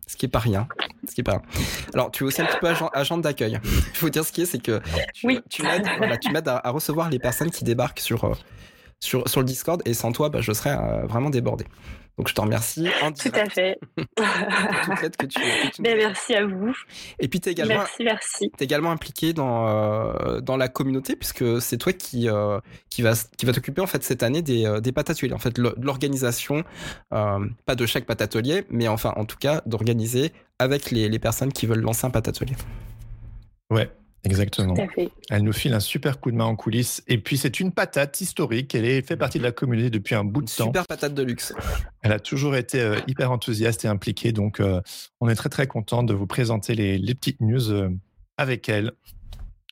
[0.06, 0.68] Ce qui est pas rien.
[1.06, 1.42] Ce qui est pas.
[1.92, 3.58] Alors, tu es aussi un petit peu agent, d'accueil.
[3.64, 4.80] Il faut dire ce qui est, c'est que
[5.12, 5.40] tu, oui.
[5.50, 8.32] tu m'aides, à, recevoir les personnes qui débarquent sur, euh,
[9.00, 11.66] sur, sur le Discord et sans toi, bah, je serais euh, vraiment débordé.
[12.18, 12.88] Donc je te remercie.
[13.00, 13.78] Tout à fait.
[13.98, 15.38] que tu,
[15.82, 16.72] ben, merci à vous.
[17.18, 18.50] Et puis tu es également, merci, merci.
[18.58, 23.12] Es également impliqué dans, euh, dans la communauté puisque c'est toi qui, euh, qui va,
[23.36, 26.64] qui va t'occuper en fait cette année des, euh, des patateliers, en fait de l'organisation,
[27.10, 31.66] pas de chaque patatelier, mais enfin en tout cas d'organiser avec les, les personnes qui
[31.66, 32.56] veulent lancer un patatelier.
[33.70, 33.90] Ouais,
[34.24, 34.74] Exactement.
[35.30, 37.02] Elle nous file un super coup de main en coulisses.
[37.06, 38.74] Et puis, c'est une patate historique.
[38.74, 40.66] Elle est, fait partie de la communauté depuis un bout de temps.
[40.66, 41.54] Super patate de luxe.
[42.02, 44.32] Elle a toujours été euh, hyper enthousiaste et impliquée.
[44.32, 44.80] Donc, euh,
[45.20, 47.90] on est très, très content de vous présenter les, petites news euh,
[48.36, 48.92] avec elle.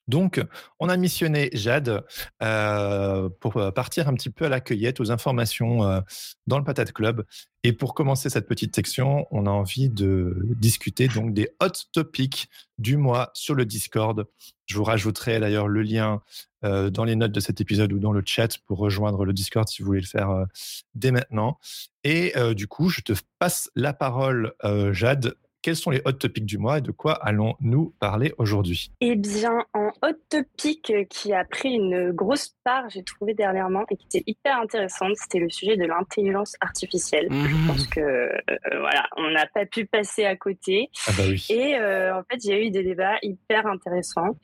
[0.07, 0.43] Donc,
[0.81, 2.05] on a missionné Jade
[2.43, 6.01] euh, pour partir un petit peu à la cueillette, aux informations euh,
[6.47, 7.25] dans le Patate Club.
[7.63, 12.49] Et pour commencer cette petite section, on a envie de discuter donc des hot topics
[12.77, 14.27] du mois sur le Discord.
[14.67, 16.21] Je vous rajouterai d'ailleurs le lien
[16.65, 19.67] euh, dans les notes de cet épisode ou dans le chat pour rejoindre le Discord
[19.67, 20.45] si vous voulez le faire
[20.95, 21.59] dès maintenant.
[22.03, 24.53] Et du coup, je te passe la parole,
[24.93, 28.91] Jade, quels sont les hot topics du mois et de quoi allons-nous parler aujourd'hui?
[29.01, 33.97] Eh bien, en hot topic qui a pris une grosse part, j'ai trouvé dernièrement, et
[33.97, 37.29] qui était hyper intéressante, c'était le sujet de l'intelligence artificielle.
[37.31, 37.67] Je mmh.
[37.67, 38.39] pense que, euh,
[38.79, 40.91] voilà, on n'a pas pu passer à côté.
[41.07, 41.47] Ah bah oui.
[41.49, 44.37] Et euh, en fait, il y a eu des débats hyper intéressants.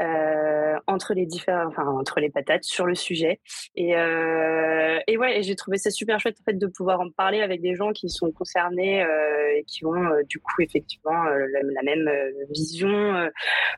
[0.00, 3.38] Euh, entre les différents, enfin entre les patates sur le sujet.
[3.74, 7.42] Et, euh, et ouais, j'ai trouvé ça super chouette en fait de pouvoir en parler
[7.42, 12.10] avec des gens qui sont concernés euh, et qui ont du coup effectivement la, même
[12.50, 13.30] vision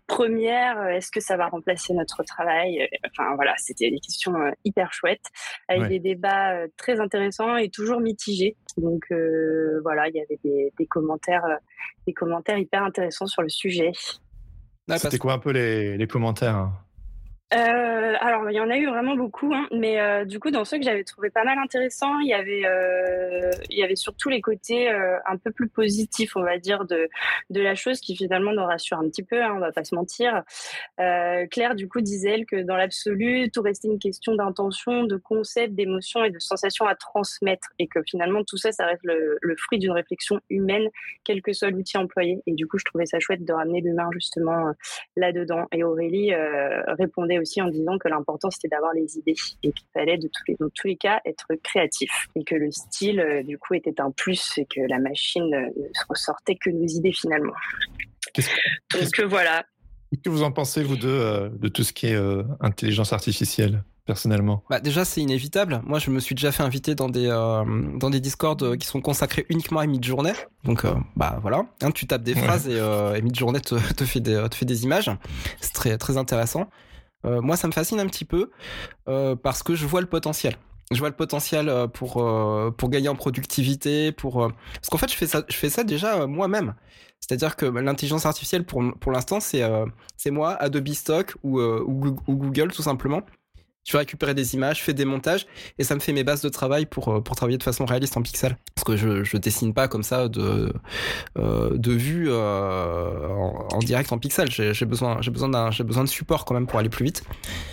[0.07, 0.87] première.
[0.89, 5.27] Est-ce que ça va remplacer notre travail Enfin voilà, c'était des questions hyper chouettes
[5.67, 8.57] avec des débats très intéressants et toujours mitigés.
[8.77, 9.07] Donc
[9.83, 11.59] voilà, il y avait des, des commentaires,
[12.07, 13.91] des commentaires hyper intéressants sur le sujet.
[14.97, 16.85] C'était quoi un peu les, les commentaires hein?
[17.55, 20.65] Euh, alors, il y en a eu vraiment beaucoup, hein, mais euh, du coup, dans
[20.65, 24.31] ceux que j'avais trouvé pas mal intéressants, il y avait, euh, il y avait surtout
[24.31, 27.09] les côtés un peu plus positifs, on va dire, de,
[27.51, 29.95] de la chose qui finalement nous rassure un petit peu, hein, on va pas se
[29.95, 30.43] mentir.
[30.97, 35.75] Claire, du coup, disait elle que dans l'absolu, tout restait une question d'intention, de concept,
[35.75, 39.57] d'émotion et de sensation à transmettre, et que finalement, tout ça, ça reste le, le
[39.57, 40.89] fruit d'une réflexion humaine,
[41.25, 42.41] quel que soit l'outil employé.
[42.47, 44.73] Et du coup, je trouvais ça chouette de ramener l'humain justement
[45.17, 45.67] là-dedans.
[45.73, 46.33] Et Aurélie
[46.87, 50.43] répondait aussi en disant que l'important c'était d'avoir les idées et qu'il fallait de tous
[50.49, 54.01] les, dans tous les cas être créatif et que le style euh, du coup était
[54.01, 55.69] un plus et que la machine ne
[56.09, 57.53] ressortait que nos idées finalement.
[58.93, 59.65] Donc que, voilà.
[60.11, 63.13] Qu'est-ce que vous en pensez vous deux euh, de tout ce qui est euh, intelligence
[63.13, 64.65] artificielle personnellement?
[64.69, 65.81] Bah Déjà, c'est inévitable.
[65.85, 69.47] Moi, je me suis déjà fait inviter dans des, dans des Discords qui sont consacrés
[69.49, 70.33] uniquement à mid-journée.
[70.65, 74.45] Donc, bah voilà, hein, tu tapes des phrases et, et mid-journée te, te, fait des,
[74.51, 75.09] te fait des images.
[75.61, 76.69] C'est très, très intéressant.
[77.25, 78.51] Euh, moi, ça me fascine un petit peu
[79.09, 80.57] euh, parce que je vois le potentiel.
[80.91, 82.15] Je vois le potentiel euh, pour
[82.77, 86.27] pour gagner en productivité, pour parce qu'en fait, je fais ça, je fais ça déjà
[86.27, 86.75] moi-même.
[87.21, 89.63] C'est-à-dire que l'intelligence artificielle, pour, pour l'instant, c'est
[90.17, 91.61] c'est moi, Adobe Stock ou,
[92.29, 93.23] Google tout simplement
[93.85, 95.47] je vais récupérer des images, je fais des montages
[95.79, 98.17] et ça me fait mes bases de travail pour, euh, pour travailler de façon réaliste
[98.17, 98.57] en pixel.
[98.75, 100.73] Parce que je, je dessine pas comme ça de,
[101.39, 104.51] euh, de vue euh, en, direct en pixel.
[104.51, 107.25] J'ai besoin, besoin besoin de support quand même pour aller plus vite.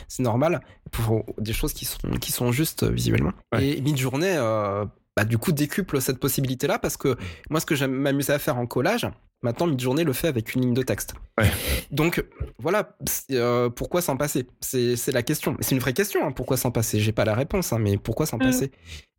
[0.08, 3.32] C'est normal pour des choses qui sont, qui sont justes visuellement.
[3.60, 7.18] Et mid-journée, euh, bah, du coup, décuple cette possibilité-là parce que
[7.50, 9.08] moi, ce que j'aime m'amuser à faire en collage,
[9.42, 11.14] Maintenant, Midjourney le fait avec une ligne de texte.
[11.92, 12.26] Donc,
[12.58, 12.98] voilà,
[13.32, 14.46] euh, pourquoi s'en passer?
[14.60, 15.56] C'est la question.
[15.62, 17.00] C'est une vraie question, hein, pourquoi s'en passer?
[17.00, 18.42] J'ai pas la réponse, hein, mais pourquoi s'en mm.
[18.42, 18.72] passer?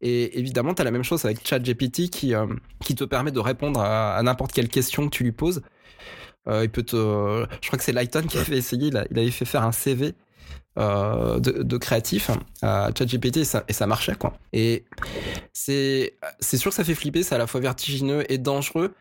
[0.02, 2.46] Et évidemment, tu as la même chose avec ChatGPT qui, euh,
[2.84, 5.62] qui te permet de répondre à, n'importe quelle question que tu lui poses.
[6.48, 6.96] Euh, il peut te...
[6.96, 10.14] je crois que c'est Lighton qui avait essayé, il, avait fait faire un CV
[10.76, 12.30] de, de, créatif
[12.62, 14.32] à ChatGPT et ça, et ça marchait quoi.
[14.54, 14.84] Et
[15.52, 18.94] c'est c'est sûr que ça fait flipper, c'est à la fois vertigineux et dangereux,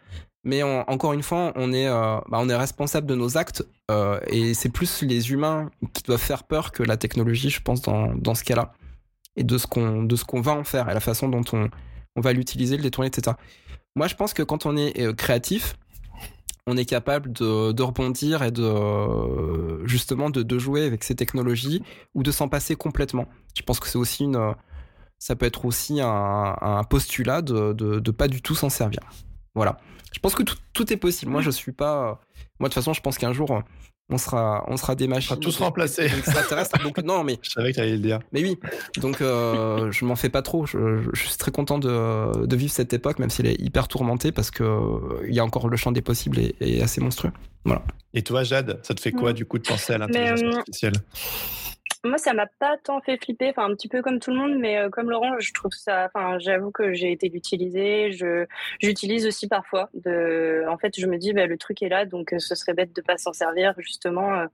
[0.44, 4.20] mais encore une fois, on est, euh, bah, on est responsable de nos actes euh,
[4.28, 8.36] et c'est plus les humains qui doivent faire peur que la technologie, je pense, dans,
[8.36, 8.74] ce cas-là.
[9.36, 11.70] Et de ce qu'on va en faire et la façon dont on,
[12.22, 13.36] va l'utiliser, le détourner, etc.
[13.96, 15.78] Moi, je pense que quand on est euh, créatif,
[16.68, 21.82] on est capable de, rebondir et de justement de, jouer avec ces technologies
[22.16, 23.28] ou de s'en passer complètement.
[23.58, 24.54] Je pense que c'est aussi une,
[25.18, 29.02] ça peut être aussi un, postulat de, de pas du tout s'en servir.
[29.56, 29.78] Voilà.
[30.12, 30.44] Je pense que
[30.74, 31.32] tout, est possible.
[31.32, 32.22] Moi, je suis pas.
[32.60, 33.62] Moi, de toute façon, je pense qu'un jour,
[34.10, 35.32] on sera, on sera des machines.
[35.32, 36.10] On sera tous remplacés.
[36.84, 37.38] Donc, non, mais.
[37.42, 38.20] Je savais que tu allais le dire.
[38.32, 38.58] Mais oui.
[38.98, 40.66] Donc, euh, je m'en fais pas trop.
[40.66, 44.52] Je, suis très content de, de, vivre cette époque, même s'il est hyper tourmenté, parce
[44.52, 44.64] que
[45.28, 47.32] il y a encore le champ des possibles et, assez monstrueux.
[47.66, 47.84] Voilà.
[48.14, 50.94] Et toi, Jade, ça te fait quoi, du coup, de penser à l'intelligence euh, artificielle?
[52.06, 54.58] Moi, ça m'a pas tant fait flipper, enfin un petit peu comme tout le monde,
[54.58, 56.10] mais euh, comme Laurent, je trouve ça.
[56.14, 58.12] Enfin, j'avoue que j'ai été l'utiliser.
[58.12, 58.46] Je
[58.80, 59.90] j'utilise aussi parfois.
[60.06, 62.96] En fait, je me dis, bah, le truc est là, donc euh, ce serait bête
[62.96, 64.46] de pas s'en servir justement.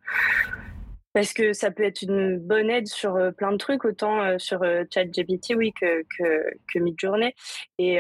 [1.15, 4.35] Parce que ça peut être une bonne aide sur euh, plein de trucs, autant euh,
[4.37, 7.33] sur euh, ChatGPT, oui, que, que, que Midjourney.
[7.79, 7.99] Et,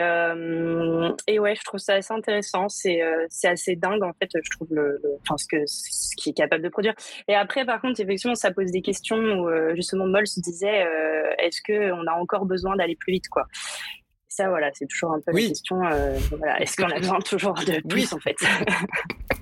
[1.27, 2.67] et ouais, je trouve ça assez intéressant.
[2.67, 3.01] C'est
[3.45, 6.67] assez dingue, en fait, je trouve, le, enfin, ce, que, ce qui est capable de
[6.67, 6.93] produire.
[7.29, 10.85] Et après, par contre, effectivement, ça pose des questions où, justement, Moll se disait,
[11.39, 13.45] est-ce qu'on a encore besoin d'aller plus vite, quoi?
[14.27, 15.77] Ça, voilà, c'est toujours un peu la question.
[16.37, 18.35] voilà, est-ce qu'on a besoin toujours de plus, en fait?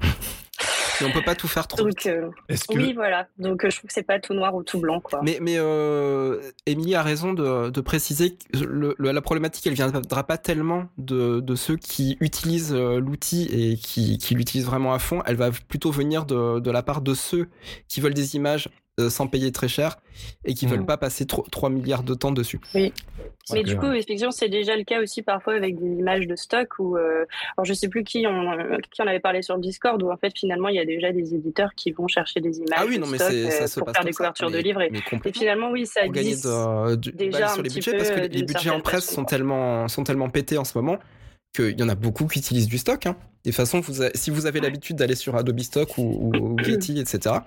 [1.02, 1.84] on peut pas tout faire trop.
[1.84, 2.10] Donc,
[2.70, 3.28] Oui, voilà.
[3.38, 5.22] Donc je trouve que c'est pas tout noir ou tout blanc, quoi.
[5.24, 5.58] Mais, mais
[6.66, 11.40] Émilie a raison de, de préciser que le, la problématique, elle viendra pas tellement de,
[11.40, 15.22] de ceux qui utilisent l'outil et qui, qui l'utilisent vraiment à fond.
[15.26, 17.48] Elle va plutôt venir de, de la part de ceux
[17.88, 18.70] qui veulent des images
[19.00, 19.98] euh, sans payer très cher
[20.46, 20.86] et qui ne veulent mm.
[20.86, 22.60] pas passer 3 milliards de temps dessus.
[22.76, 22.94] Oui.
[23.52, 26.78] Mais du coup, effectivement, c'est déjà le cas aussi parfois avec des images de stock
[26.78, 27.26] où, euh,
[27.58, 28.56] alors je sais plus qui en,
[28.92, 31.12] qui en avait parlé sur le Discord, où en fait finalement il y a déjà
[31.12, 33.92] des éditeurs qui vont chercher des images ah oui, non, mais stock ça euh, pour
[33.92, 34.84] faire des couvertures de livres.
[34.84, 34.92] Et,
[35.34, 36.48] finalement, oui, ça glisse
[37.16, 40.60] déjà sur les budgets parce que les budgets en presse sont tellement, sont tellement pétés
[40.60, 41.00] en ce moment
[41.56, 43.06] qu'il y en a beaucoup qui utilisent du stock.
[43.08, 43.16] Hein.
[43.44, 47.00] De toute façon, vous si vous avez l'habitude d'aller sur Adobe Stock ou, ou Getty,
[47.00, 47.38] etc.,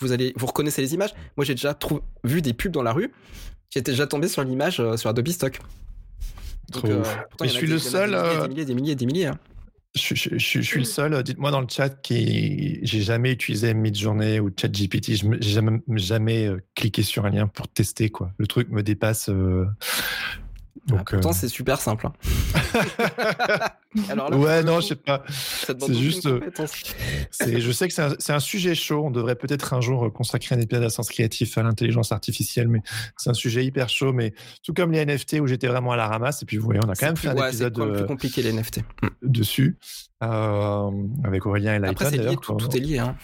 [0.00, 1.14] vous allez, vous reconnaissez les images.
[1.36, 1.76] Moi, j'ai déjà
[2.24, 3.12] vu des pubs dans la rue.
[3.70, 5.60] J'étais déjà tombé sur l'image euh, sur Adobe Stock.
[6.84, 7.04] Euh,
[7.42, 8.10] je suis le seul.
[8.10, 9.26] Des milliers, des milliers, des milliers.
[9.26, 9.38] Hein.
[9.94, 11.22] Je, suis le seul.
[11.22, 15.14] Dites-moi dans le chat qui j'ai jamais utilisé Midjourney ou ChatGPT.
[15.16, 18.32] Je n'ai jamais, jamais euh, cliqué sur un lien pour tester quoi.
[18.36, 19.30] Le truc me dépasse.
[20.86, 22.06] Donc, pourtant, c'est super simple.
[22.06, 22.12] Hein.
[24.10, 25.22] Alors ouais, non, je sais pas.
[25.28, 26.26] C'est juste.
[26.26, 26.40] Euh,
[27.40, 29.02] je sais que c'est un, sujet chaud.
[29.04, 32.82] On devrait peut-être un jour consacrer un épisode à sens créatif à l'intelligence artificielle, mais
[33.16, 34.12] c'est un sujet hyper chaud.
[34.12, 36.42] Mais tout comme les NFT où j'étais vraiment à la ramasse.
[36.42, 37.74] Et puis, vous voyez, on a quand même fait un épisode.
[37.76, 38.80] C'est plus compliqué les NFT.
[39.22, 39.78] Dessus.
[40.22, 40.90] Euh,
[41.24, 42.06] avec Aurélien et Lighton.
[42.06, 42.98] Après, c'est lié, tout, tout, est lié.
[42.98, 43.16] Hein.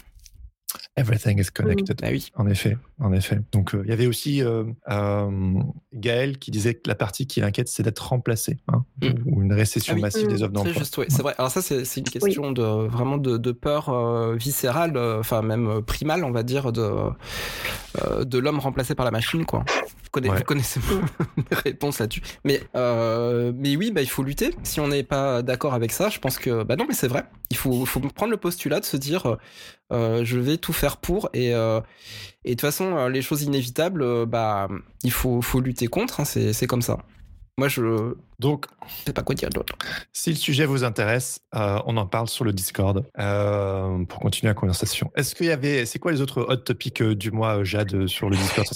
[0.95, 1.99] Everything is connected.
[2.03, 2.31] Ah oui.
[2.37, 3.39] En effet, en effet.
[3.51, 5.63] Donc, euh, il y avait aussi euh, euh,
[5.95, 9.09] Gaël qui disait que la partie qui l'inquiète, c'est d'être remplacé, hein, mm.
[9.25, 10.83] ou une récession ah massive des offres d'emploi.
[10.85, 11.35] C'est vrai.
[11.39, 16.43] Alors ça, c'est une question de vraiment de, peur viscérale, enfin même primale, on va
[16.43, 16.91] dire, de
[18.25, 19.65] de l'homme remplacé par la machine, quoi.
[20.15, 20.81] Vous connaissez
[21.37, 22.23] mes réponses là-dessus.
[22.45, 24.55] Mais, mais oui, bah, il faut lutter.
[24.63, 27.25] Si on n'est pas d'accord avec ça, je pense que, bah non, mais c'est vrai.
[27.51, 29.39] Il faut, faut prendre le postulat de se dire,
[29.93, 31.31] euh, je vais tout faire pour.
[31.33, 31.81] Et euh,
[32.45, 34.69] et de toute façon euh, les choses inévitables bah
[35.05, 36.99] il faut faut lutter contre hein, c'est comme ça
[37.63, 38.67] moi je donc
[39.07, 39.73] sais pas quoi dire d'autre.
[40.13, 43.05] si le sujet vous intéresse on en parle sur le Discord
[44.09, 45.13] pour continuer la conversation.
[45.15, 48.37] Est-ce qu'il y avait c'est quoi les autres hot topics du mois Jade sur le
[48.37, 48.67] Discord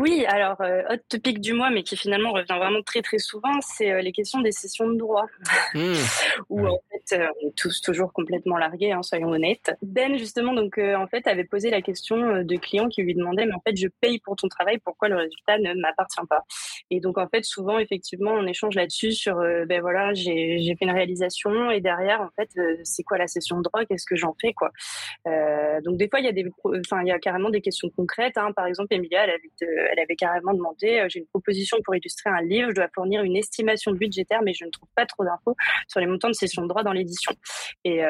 [0.00, 4.02] oui alors hot topic du mois mais qui finalement revient vraiment très très souvent c'est
[4.02, 5.26] les questions des sessions de droit.
[5.74, 5.92] Mmh.
[6.50, 9.70] où en fait on est tous toujours complètement largués hein, soyons honnêtes.
[9.82, 13.54] Ben justement donc en fait avait posé la question de clients qui lui demandaient mais
[13.54, 16.42] en fait je paye pour ton travail pourquoi le résultat ne m'appartient pas?
[16.90, 20.90] Et donc en fait souvent effectivement on échange là-dessus sur ben voilà j'ai fait une
[20.90, 22.50] réalisation et derrière en fait
[22.84, 23.84] c'est quoi la session de droit?
[23.84, 24.70] Qu'est-ce que j'en fais quoi?
[25.84, 26.46] Donc des fois il y a des
[26.78, 28.52] enfin il y a carrément des questions concrètes hein.
[28.54, 32.74] par exemple Emilia elle avait, carrément demandé j'ai une proposition pour illustrer un livre je
[32.74, 35.54] dois fournir une estimation budgétaire mais je ne trouve pas trop d'infos
[35.88, 37.32] sur les montants de session de droit dans l'édition.
[37.84, 38.00] Et,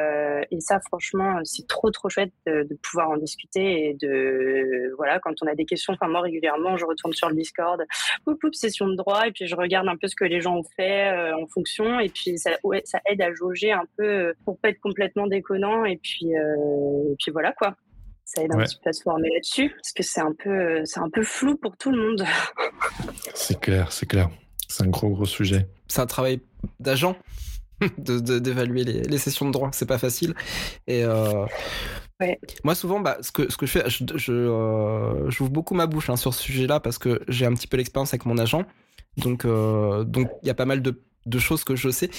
[0.51, 5.35] et ça franchement c'est trop trop chouette de, pouvoir en discuter et de voilà quand
[5.43, 7.85] on a des questions enfin moi régulièrement je retourne sur le Discord.
[8.25, 10.57] Poup, poup, session de droit et puis je regarde un peu ce que les gens
[10.57, 12.01] ont fait euh, en fonction.
[12.01, 15.27] Et puis ça, ouais, ça aide à jauger un peu euh, pour pas être complètement
[15.27, 15.85] déconnant.
[15.85, 17.77] Et puis euh, et puis voilà quoi.
[18.25, 20.99] Ça aide un petit peu à se former là-dessus parce que c'est un peu c'est
[20.99, 22.25] un peu flou pour tout le monde.
[23.35, 24.31] C'est clair c'est clair.
[24.69, 25.69] C'est un gros gros sujet.
[25.87, 26.41] C'est un travail
[26.81, 27.17] d'agent
[27.99, 29.71] d'évaluer les, les, sessions de droit.
[29.73, 30.35] C'est pas facile.
[30.87, 31.45] Et euh,
[32.65, 35.87] moi, souvent, bah, ce, que, ce que je fais, je, je euh, j'ouvre beaucoup ma
[35.87, 38.65] bouche hein, sur ce sujet-là parce que j'ai un petit peu l'expérience avec mon agent.
[39.17, 42.11] Donc, euh, donc il y a pas mal de, de, choses que je sais,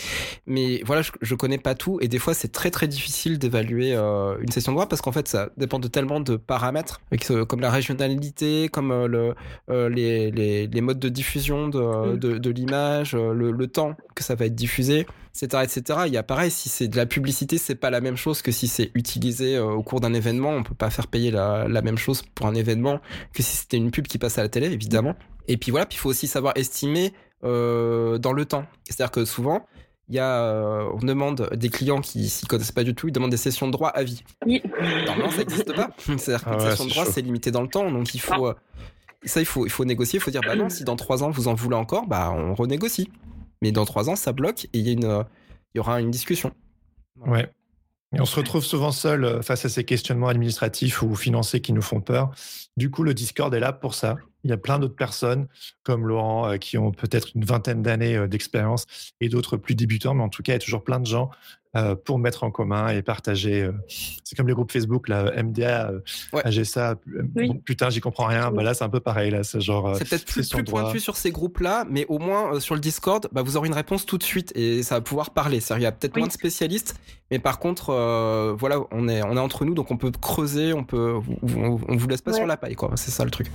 [0.47, 3.93] mais voilà, je, je connais pas tout et des fois c'est très très difficile d'évaluer
[3.93, 6.99] euh, une session de droit parce qu'en fait ça dépend de tellement de paramètres,
[7.47, 11.79] comme la régionalité, comme euh, le, les, les, les, modes de diffusion de,
[12.15, 12.17] mm.
[12.17, 15.99] de, de l'image, le, le, temps que ça va être diffusé, etc., etc.
[16.07, 18.51] Il y a pareil, si c'est de la publicité, c'est pas la même chose que
[18.51, 20.49] si c'est utilisé au cours d'un événement.
[20.49, 23.01] On peut pas faire payer la, la même chose pour un événement
[23.33, 25.15] que si c'était une pub qui passe à la télé, évidemment.
[25.47, 28.65] Et puis voilà, puis il faut aussi savoir estimer euh, dans le temps.
[28.85, 29.65] C'est-à-dire que souvent,
[30.09, 33.11] il y a, euh, on demande des clients qui s'y connaissent pas du tout, ils
[33.11, 34.23] demandent des sessions de droit à vie.
[34.45, 34.61] Oui.
[35.05, 35.89] Normalement, ça n'existe pas.
[35.97, 38.53] C'est-à-dire qu'une ah session de droit, c'est limité dans le temps, donc il faut, euh,
[39.23, 40.17] ça, il faut, il faut négocier.
[40.17, 42.55] Il faut dire, bah non, si dans trois ans vous en voulez encore, bah on
[42.55, 43.09] renégocie.
[43.61, 45.25] Mais dans trois ans, ça bloque et il y, une,
[45.73, 46.51] il y aura une discussion.
[47.25, 47.51] Ouais.
[48.15, 51.81] Et on se retrouve souvent seul face à ces questionnements administratifs ou financiers qui nous
[51.81, 52.31] font peur.
[52.77, 55.47] Du coup, le Discord est là pour ça, Il y a plein d'autres personnes
[55.83, 58.85] comme Laurent euh, qui ont peut-être une vingtaine d'années euh, d'expérience
[59.19, 61.29] et d'autres plus débutants, mais en tout cas, il y a toujours plein de gens
[61.75, 63.69] euh, pour mettre en commun et partager.
[63.89, 65.91] c'est comme les groupes Facebook, là, MDA,
[66.45, 66.95] j'ai ça.
[67.65, 68.51] putain, j'y comprends rien.
[68.51, 69.31] Bah là, c'est un peu pareil.
[69.31, 69.95] Là, c'est genre.
[69.97, 73.41] C'est peut-être plus, plus pointu sur ces groupes-là, mais au moins sur le Discord, bah,
[73.41, 75.59] vous aurez une réponse tout de suite et ça va pouvoir parler.
[75.75, 76.95] Il y a peut-être moins de spécialistes,
[77.31, 77.91] mais par contre,
[78.57, 82.07] voilà, on est, on est entre nous, donc on peut creuser, on peut, on, vous
[82.07, 82.91] laisse pas sur la paille, quoi.
[82.95, 83.47] C'est ça le truc.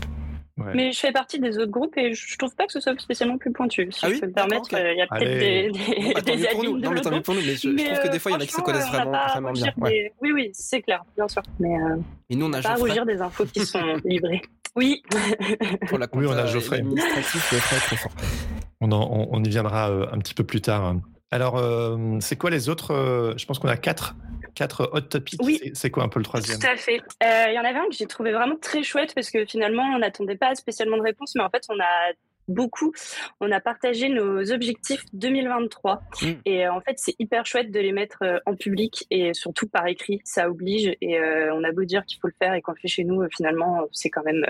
[0.56, 3.38] Mais je fais partie des autres groupes et je trouve pas que ce soit spécialement
[3.38, 3.90] plus pointu.
[3.90, 6.64] Si ah je peux me permettre, il y a peut-être des, des, bah, des pour
[6.64, 6.78] nous.
[6.78, 7.40] Non, mais tant pour nous.
[7.40, 9.52] Mais je, trouve que des fois, il y en a qui se connaissent vraiment, vraiment
[9.52, 9.72] bien.
[10.20, 11.42] Oui, oui, c'est clair, bien sûr.
[11.58, 11.96] Mais euh,
[12.30, 14.42] et nous, on a pas rougir des infos qui sont livrées.
[14.74, 15.02] Oui.
[15.88, 16.82] pour la oui, on a Geoffrey.
[18.80, 20.96] On, on, on, y viendra euh, un petit peu plus tard.
[21.32, 24.14] Alors, euh, c'est quoi les autres Je pense qu'on a quatre
[24.54, 25.40] quatre hot topics.
[25.42, 25.60] Oui.
[25.74, 26.58] C'est quoi un peu le troisième?
[26.58, 27.00] Tout à fait.
[27.22, 29.82] Euh, il y en avait un que j'ai trouvé vraiment très chouette parce que finalement,
[29.94, 32.12] on n'attendait pas spécialement de réponse, mais en fait, on a
[32.48, 32.92] beaucoup.
[33.40, 36.26] On a partagé nos objectifs 2023 mm.
[36.44, 39.68] et euh, en fait c'est hyper chouette de les mettre euh, en public et surtout
[39.68, 42.62] par écrit, ça oblige et euh, on a beau dire qu'il faut le faire et
[42.62, 44.44] qu'on le fait chez nous, finalement c'est quand même.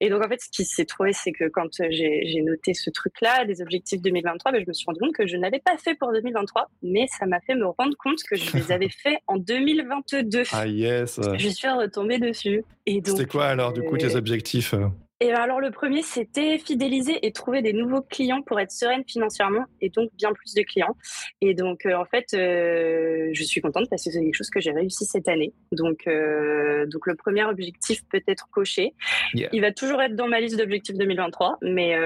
[0.00, 3.44] Et donc en fait ce qui s'est trouvé c'est que quand j'ai noté ce truc-là
[3.44, 6.12] des objectifs 2023, ben, je me suis rendu compte que je n'avais pas fait pour
[6.12, 10.42] 2023, mais ça m'a fait me rendre compte que je les avais fait en 2022.
[10.52, 11.20] Ah yes.
[11.36, 12.64] Je suis retombée dessus.
[12.86, 14.74] C'était quoi alors du coup tes objectifs
[15.20, 19.64] et alors le premier, c'était fidéliser et trouver des nouveaux clients pour être sereine financièrement
[19.80, 20.96] et donc bien plus de clients.
[21.40, 24.60] Et donc euh, en fait, euh, je suis contente parce que c'est quelque chose que
[24.60, 25.52] j'ai réussi cette année.
[25.72, 28.94] Donc euh, donc le premier objectif peut être coché.
[29.34, 31.96] Il va toujours être dans ma liste d'objectifs 2023, mais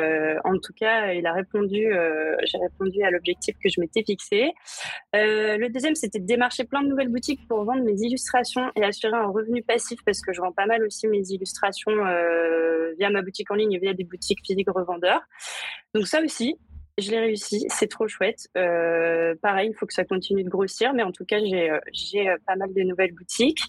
[0.44, 1.92] en tout cas, il a répondu.
[2.44, 4.52] j'ai répondu à l'objectif que je m'étais fixé.
[5.12, 9.16] le deuxième, c'était de démarcher plein de nouvelles boutiques pour vendre mes illustrations et assurer
[9.16, 11.92] un revenu passif parce que je vends pas mal aussi mes illustrations
[13.10, 15.22] ma boutique en ligne, via des boutiques physiques revendeurs.
[15.94, 16.56] Donc ça aussi,
[16.98, 18.48] je l'ai réussi, c'est trop chouette.
[18.56, 21.78] Euh, pareil, il faut que ça continue de grossir, mais en tout cas, j'ai euh,
[22.16, 23.62] euh, pas mal de nouvelles boutiques.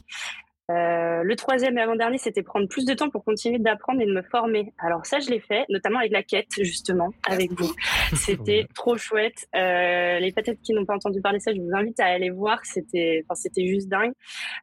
[0.71, 4.13] Euh, le troisième et avant-dernier, c'était prendre plus de temps pour continuer d'apprendre et de
[4.13, 4.73] me former.
[4.79, 7.73] Alors ça, je l'ai fait, notamment avec la quête, justement, avec vous.
[8.15, 9.45] C'était trop chouette.
[9.55, 12.59] Euh, les patates qui n'ont pas entendu parler ça, je vous invite à aller voir.
[12.63, 14.13] C'était, enfin, c'était juste dingue.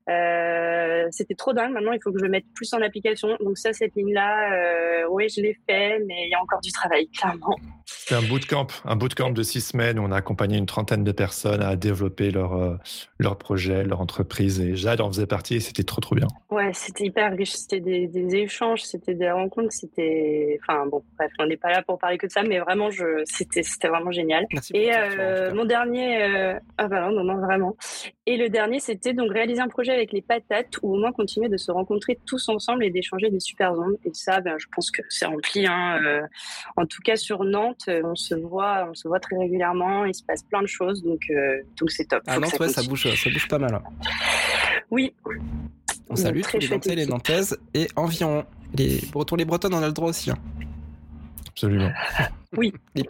[0.09, 1.73] Euh, c'était trop dingue.
[1.73, 3.37] Maintenant, il faut que je le mette plus en application.
[3.41, 7.09] Donc ça, cette ligne-là, oui, je l'ai fait, mais il y a encore du travail,
[7.09, 7.57] clairement.
[7.85, 11.13] C'est un bootcamp, un bootcamp de six semaines où on a accompagné une trentaine de
[11.13, 12.79] personnes à développer leur,
[13.19, 14.61] leur projet, leur entreprise.
[14.61, 16.29] Et Jade en faisait partie c'était trop, trop bien.
[16.51, 17.53] Ouais, c'était hyper riche.
[17.53, 20.59] C'était des, des, échanges, c'était des rencontres, c'était.
[20.63, 23.23] Enfin, bon, bref, on n'est pas là pour parler que de ça, mais vraiment, je...
[23.25, 24.47] c'était vraiment génial.
[24.53, 26.23] Merci et euh, mon dernier.
[26.23, 26.59] Euh...
[26.79, 27.77] Ah, bah non, non, non, vraiment.
[28.27, 31.49] Et le dernier, c'était donc réaliser un projet avec les patates ou au moins continuer
[31.49, 33.97] de se rencontrer tous ensemble et d'échanger des super ondes.
[34.05, 35.67] Et ça, ben, je pense que c'est rempli.
[35.67, 36.01] Hein.
[36.05, 36.23] Euh,
[36.77, 40.05] en tout cas, sur Nantes, on se voit, on se voit très régulièrement.
[40.05, 42.23] Il se passe plein de choses, donc euh, donc c'est top.
[42.27, 43.81] À Nantes, ça, ouais, ça bouge, ça bouge pas mal.
[44.91, 45.15] Oui.
[46.09, 48.45] On salue tous les Nantais, les Nantaises et environ.
[48.75, 50.31] Les Bretons, les Bretonnes, on a le droit aussi.
[50.31, 50.39] Hein.
[51.49, 51.91] Absolument.
[52.57, 52.73] Oui.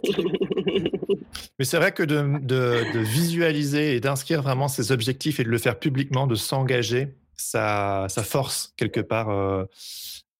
[1.59, 5.57] Mais c'est vrai que de, de, visualiser et d'inscrire vraiment ses objectifs et de le
[5.57, 9.65] faire publiquement, de s'engager, ça, ça force quelque part euh,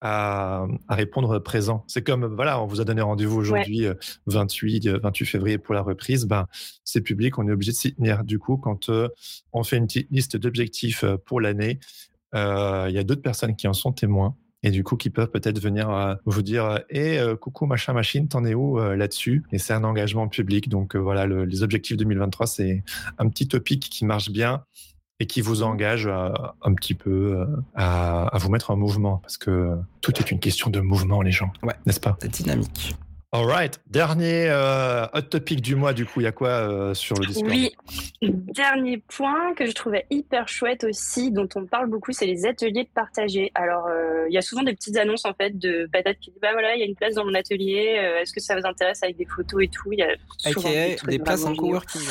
[0.02, 1.84] à, à, répondre présent.
[1.88, 3.86] C'est comme, voilà, on vous a donné rendez-vous aujourd'hui,
[4.26, 6.26] 28, euh, 28 euh, février pour la reprise.
[6.26, 6.47] Ben,
[6.84, 8.24] c'est public, on est obligé de s'y tenir.
[8.24, 8.89] Du coup, quand
[9.54, 11.80] on fait une petite liste d'objectifs pour l'année,
[12.34, 15.60] il y a d'autres personnes qui en sont témoins et du coup qui peuvent peut-être
[15.60, 19.43] venir euh, vous dire et euh, coucou machin machine t'en es où euh, là-dessus?
[19.52, 22.84] Et c'est un engagement public donc voilà les objectifs 2023 c'est
[23.18, 24.64] un petit topic qui marche bien
[25.22, 27.45] et qui vous engage un petit peu
[27.76, 31.32] à, à, vous mettre en mouvement parce que tout est une question de mouvement les
[31.32, 32.17] gens ouais, n'est-ce pas?
[32.19, 32.95] C'est dynamique.
[33.34, 37.15] Alright, dernier euh, hot topic du mois, du coup, il y a quoi euh, sur
[37.15, 37.49] le Discord?
[37.49, 37.72] Oui,
[38.22, 42.89] dernier point que je trouvais hyper chouette aussi, dont on parle beaucoup, c'est les ateliers
[42.93, 43.49] partagés.
[43.55, 46.41] Alors, euh, il y a souvent des petites annonces en fait de patates qui disent
[46.41, 49.01] bah voilà, il y a une place dans mon atelier, est-ce que ça vous intéresse
[49.01, 49.93] avec des photos et tout?
[49.93, 50.13] Il y a
[50.51, 52.01] souvent des, des places en coworking.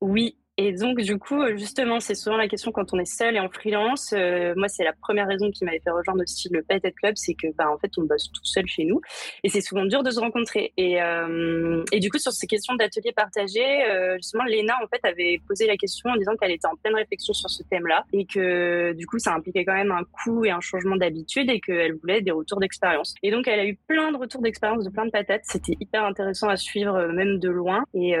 [0.00, 3.38] Oui, et donc, du coup, justement, c'est souvent la question quand on est seul et
[3.38, 4.12] en freelance.
[4.12, 7.34] Euh, moi, c'est la première raison qui m'avait fait rejoindre aussi le Pet Club, c'est
[7.34, 9.00] que, bah, en fait, on bosse tout seul chez nous
[9.44, 10.72] et c'est souvent dur de se rencontrer.
[10.76, 14.98] Et, euh, et du coup, sur ces questions d'ateliers partagés, euh, justement, Léna, en fait,
[15.06, 18.26] avait posé la question en disant qu'elle était en pleine réflexion sur ce thème-là et
[18.26, 21.94] que, du coup, ça impliquait quand même un coût et un changement d'habitude et qu'elle
[21.94, 23.14] voulait des retours d'expérience.
[23.22, 25.42] Et donc, elle a eu plein de retours d'expérience de plein de patates.
[25.44, 27.84] C'était hyper intéressant à suivre, même de loin.
[27.94, 28.16] Et,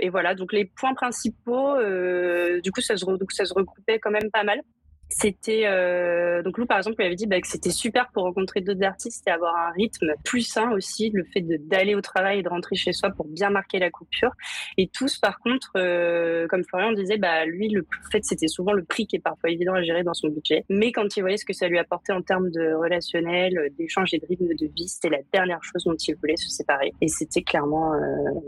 [0.00, 0.34] et voilà.
[0.34, 4.44] Donc, les points principaux euh, du coup, ça se, ça se regroupait quand même pas
[4.44, 4.60] mal.
[5.08, 8.60] C'était euh, donc Lou par exemple lui avait dit bah, que c'était super pour rencontrer
[8.60, 12.42] d'autres artistes et avoir un rythme plus sain aussi le fait d'aller au travail et
[12.42, 14.32] de rentrer chez soi pour bien marquer la coupure.
[14.76, 18.84] Et tous par contre euh, comme Florian disait bah lui le fait c'était souvent le
[18.84, 20.64] prix qui est parfois évident à gérer dans son budget.
[20.68, 24.18] Mais quand il voyait ce que ça lui apportait en termes de relationnel d'échange et
[24.18, 26.92] de rythme de vie c'était la dernière chose dont il voulait se séparer.
[27.00, 27.98] Et c'était clairement euh,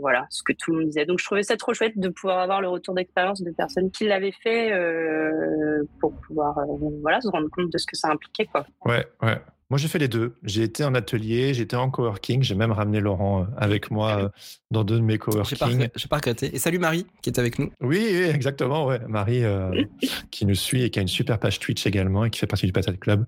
[0.01, 1.05] voilà ce que tout le monde disait.
[1.05, 4.05] Donc je trouvais ça trop chouette de pouvoir avoir le retour d'expérience de personnes qui
[4.05, 8.45] l'avaient fait euh, pour pouvoir euh, voilà, se rendre compte de ce que ça impliquait.
[8.45, 8.65] Quoi.
[8.85, 9.41] Ouais, ouais.
[9.69, 10.35] Moi, j'ai fait les deux.
[10.41, 12.41] J'ai été en atelier, j'étais en coworking.
[12.41, 14.29] J'ai même ramené Laurent euh, avec moi euh,
[14.71, 15.89] dans deux de mes coworking.
[15.95, 17.71] J'ai pas, pas Et salut Marie, qui est avec nous.
[17.79, 18.87] Oui, exactement.
[18.87, 18.99] Ouais.
[19.07, 19.43] Marie,
[20.31, 22.65] qui nous suit et qui a une super page Twitch également et qui fait partie
[22.65, 23.25] du Patate Club.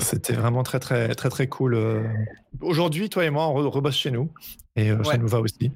[0.00, 1.76] C'était vraiment très, très, très, très cool.
[2.60, 4.30] Aujourd'hui, toi et moi, on rebosse chez nous.
[4.76, 5.72] Et euh, ça nous va aussi.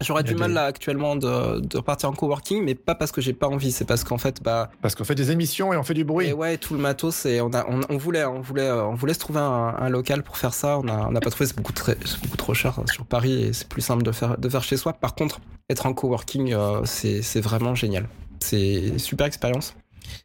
[0.00, 3.34] J'aurais du mal là actuellement de, de, repartir en coworking, mais pas parce que j'ai
[3.34, 4.70] pas envie, c'est parce qu'en fait, bah.
[4.80, 6.28] Parce qu'on fait des émissions et on fait du bruit.
[6.28, 9.12] Et ouais, tout le matos, et on, a, on, voulait, on voulait, euh, on voulait
[9.12, 10.78] se trouver un, local pour faire ça.
[10.78, 11.74] On n'a on a pas trouvé, c'est beaucoup,
[12.22, 14.78] beaucoup trop cher hein, sur Paris et c'est plus simple de faire, de faire chez
[14.78, 14.94] soi.
[14.94, 18.08] Par contre, être en coworking, euh, c'est vraiment génial.
[18.40, 19.76] C'est super expérience.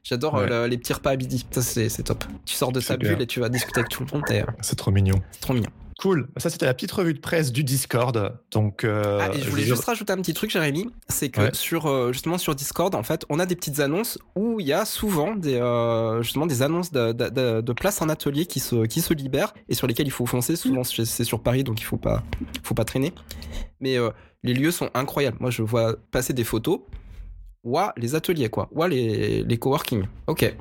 [0.03, 1.45] J'adore les petits repas à midi.
[1.51, 2.23] Ça, c'est top.
[2.45, 4.23] Tu sors de ta bulle et tu vas discuter avec tout le monde.
[4.61, 5.21] C'est trop mignon.
[5.31, 5.69] C'est trop mignon.
[5.99, 6.27] Cool.
[6.35, 8.37] Ça, c'était la petite revue de presse du Discord.
[8.51, 10.89] Donc, euh, ah, je voulais juste rajouter un petit truc, Jérémy.
[11.07, 14.59] C'est que sur, euh, justement, sur Discord, en fait, on a des petites annonces où
[14.59, 18.45] il y a souvent des, euh, justement, des annonces de, de, de, places en atelier
[18.45, 20.57] qui se, qui se libèrent et sur lesquelles il faut foncer.
[20.57, 22.23] Souvent, c'est sur Paris, donc il faut pas,
[22.63, 23.13] faut pas traîner.
[23.79, 23.97] Mais
[24.43, 25.37] les lieux sont incroyables.
[25.39, 26.81] Moi, je vois passer des photos
[27.65, 28.69] ouah, les ateliers, quoi.
[28.71, 30.03] Ouah, les, les coworking.
[30.27, 30.55] Ok.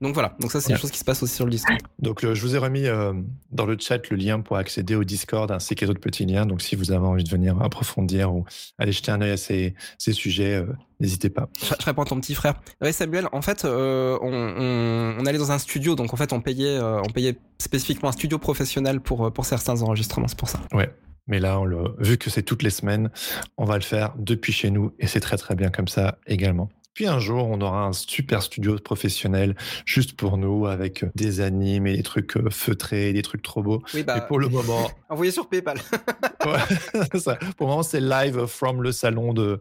[0.00, 0.36] Donc voilà.
[0.38, 1.80] Donc ça, c'est une chose qui se passe aussi sur le Discord.
[1.98, 3.12] Donc je vous ai remis euh,
[3.50, 6.46] dans le chat le lien pour accéder au Discord ainsi qu'à d'autres petits liens.
[6.46, 8.44] Donc si vous avez envie de venir approfondir ou
[8.78, 10.66] aller jeter un œil à ces, ces sujets, euh,
[11.00, 11.48] n'hésitez pas.
[11.60, 12.54] Je, réponds à ton petit frère.
[12.80, 15.96] Oui, Samuel, en fait, euh, on, on, allait dans un studio.
[15.96, 20.28] Donc en fait, on payait, on payait spécifiquement un studio professionnel pour, pour certains enregistrements.
[20.28, 20.60] C'est pour ça.
[20.72, 20.90] Ouais.
[21.28, 23.10] Mais là, on le, vu que c'est toutes les semaines,
[23.56, 26.70] on va le faire depuis chez nous et c'est très très bien comme ça également.
[26.98, 31.86] Puis un jour, on aura un super studio professionnel juste pour nous avec des animes
[31.86, 33.84] et des trucs euh, feutrés, des trucs trop beaux.
[33.94, 34.90] Oui, bah, et pour le moment.
[35.08, 35.78] Envoyez sur PayPal.
[36.44, 37.36] ouais, ça.
[37.56, 39.60] Pour le moment, c'est live from le salon de,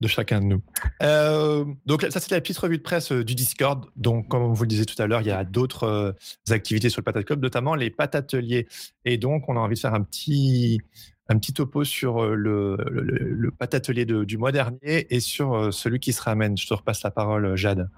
[0.00, 0.62] de chacun de nous.
[1.02, 3.86] Euh, donc, ça, c'était la petite revue de presse euh, du Discord.
[3.96, 6.14] Donc, comme vous le disiez tout à l'heure, il y a d'autres
[6.50, 8.68] activités sur le Patate Club, notamment les patateliers.
[9.04, 10.80] Et donc, on a envie de faire un petit
[11.28, 15.98] un petit topo sur euh, le, le, patatelier du mois dernier et sur euh, celui
[15.98, 16.56] qui se ramène.
[16.56, 17.88] Je te repasse la parole, Jade.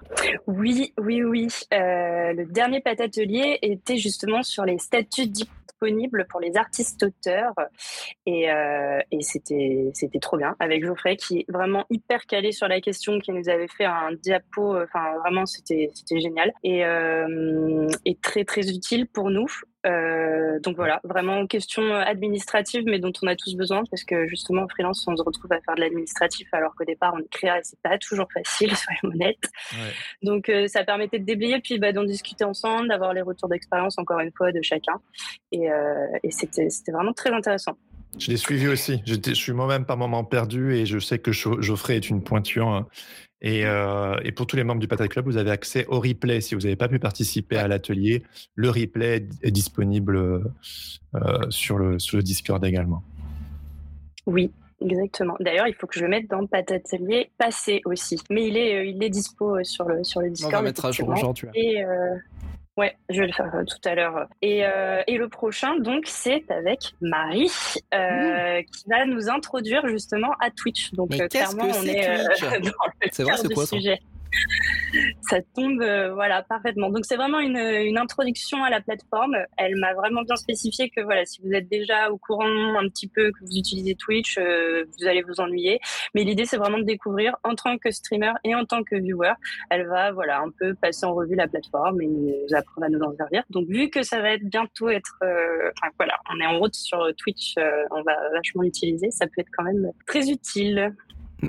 [0.46, 1.48] Oui, oui, oui.
[1.72, 7.54] Euh, le dernier patatelier était justement sur les statuts disponibles pour les artistes auteurs
[8.26, 8.48] et,
[9.20, 13.30] c'était c'était trop bien avec Geoffrey qui est vraiment hyper calé sur la question qui
[13.30, 16.82] nous avait fait un diapo enfin vraiment c'était c'était génial et,
[18.04, 19.46] et très très utile pour nous
[19.86, 24.62] euh, donc voilà, vraiment question administrative, mais dont on a tous besoin parce que justement
[24.62, 27.58] en freelance, on se retrouve à faire de l'administratif alors qu'au départ on est créa
[27.58, 29.36] et c'est pas toujours facile, soyons honnêtes.
[29.72, 29.92] Ouais.
[30.22, 33.98] Donc euh, ça permettait de déblayer puis bah, d'en discuter ensemble, d'avoir les retours d'expérience
[33.98, 35.00] encore une fois de chacun,
[35.52, 37.76] et, euh, et c'était vraiment très intéressant.
[38.18, 39.02] Je l'ai suivi aussi.
[39.06, 42.86] Je suis moi-même par moments perdu et je sais que Geoffrey est une pointure.
[43.42, 43.48] Hein.
[43.48, 46.40] Euh, et, pour tous les membres du Patate Club, vous avez accès au replay.
[46.40, 48.22] Si vous n'avez pas pu participer à l'atelier,
[48.54, 50.40] le replay est disponible euh,
[51.50, 53.02] sur, le, sur le Discord également.
[54.26, 55.34] Oui, Exactement.
[55.40, 58.16] D'ailleurs, il faut que je le mette dans Patatelier passé aussi.
[58.30, 60.54] Mais il est, euh, il est dispo sur le, sur le Discord.
[60.54, 61.48] On va mettre à jour aujourd'hui.
[61.54, 61.82] Et,
[62.78, 64.28] Ouais, je vais le faire euh, tout à l'heure.
[64.40, 67.50] Et, euh, et, le prochain, donc, c'est avec Marie,
[67.92, 70.92] euh, qui va nous introduire justement à Twitch.
[70.92, 72.06] Donc, Mais clairement, on est
[72.40, 72.68] dans
[73.00, 74.00] le C'est vrai, c'est quoi sujet
[75.28, 76.90] ça tombe euh, voilà parfaitement.
[76.90, 79.36] Donc c'est vraiment une, introduction à la plateforme.
[79.56, 83.08] Elle m'a vraiment bien spécifié que voilà si vous êtes déjà au courant un petit
[83.08, 85.80] peu que vous utilisez Twitch, euh, vous allez vous ennuyer.
[86.14, 89.32] Mais l'idée c'est vraiment de découvrir en tant que streamer et en tant que viewer.
[89.70, 93.00] Elle va voilà un peu passer en revue la plateforme et nous apprendre à nous
[93.00, 93.42] en servir.
[93.50, 96.74] Donc vu que ça va être bientôt être euh, enfin voilà on est en route
[96.74, 97.54] sur Twitch,
[97.90, 99.10] on va vachement l'utiliser.
[99.10, 100.94] Ça peut être quand même très utile.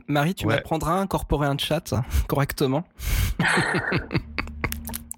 [0.07, 1.93] Marie, tu m'apprendras à incorporer un chat
[2.27, 2.83] correctement.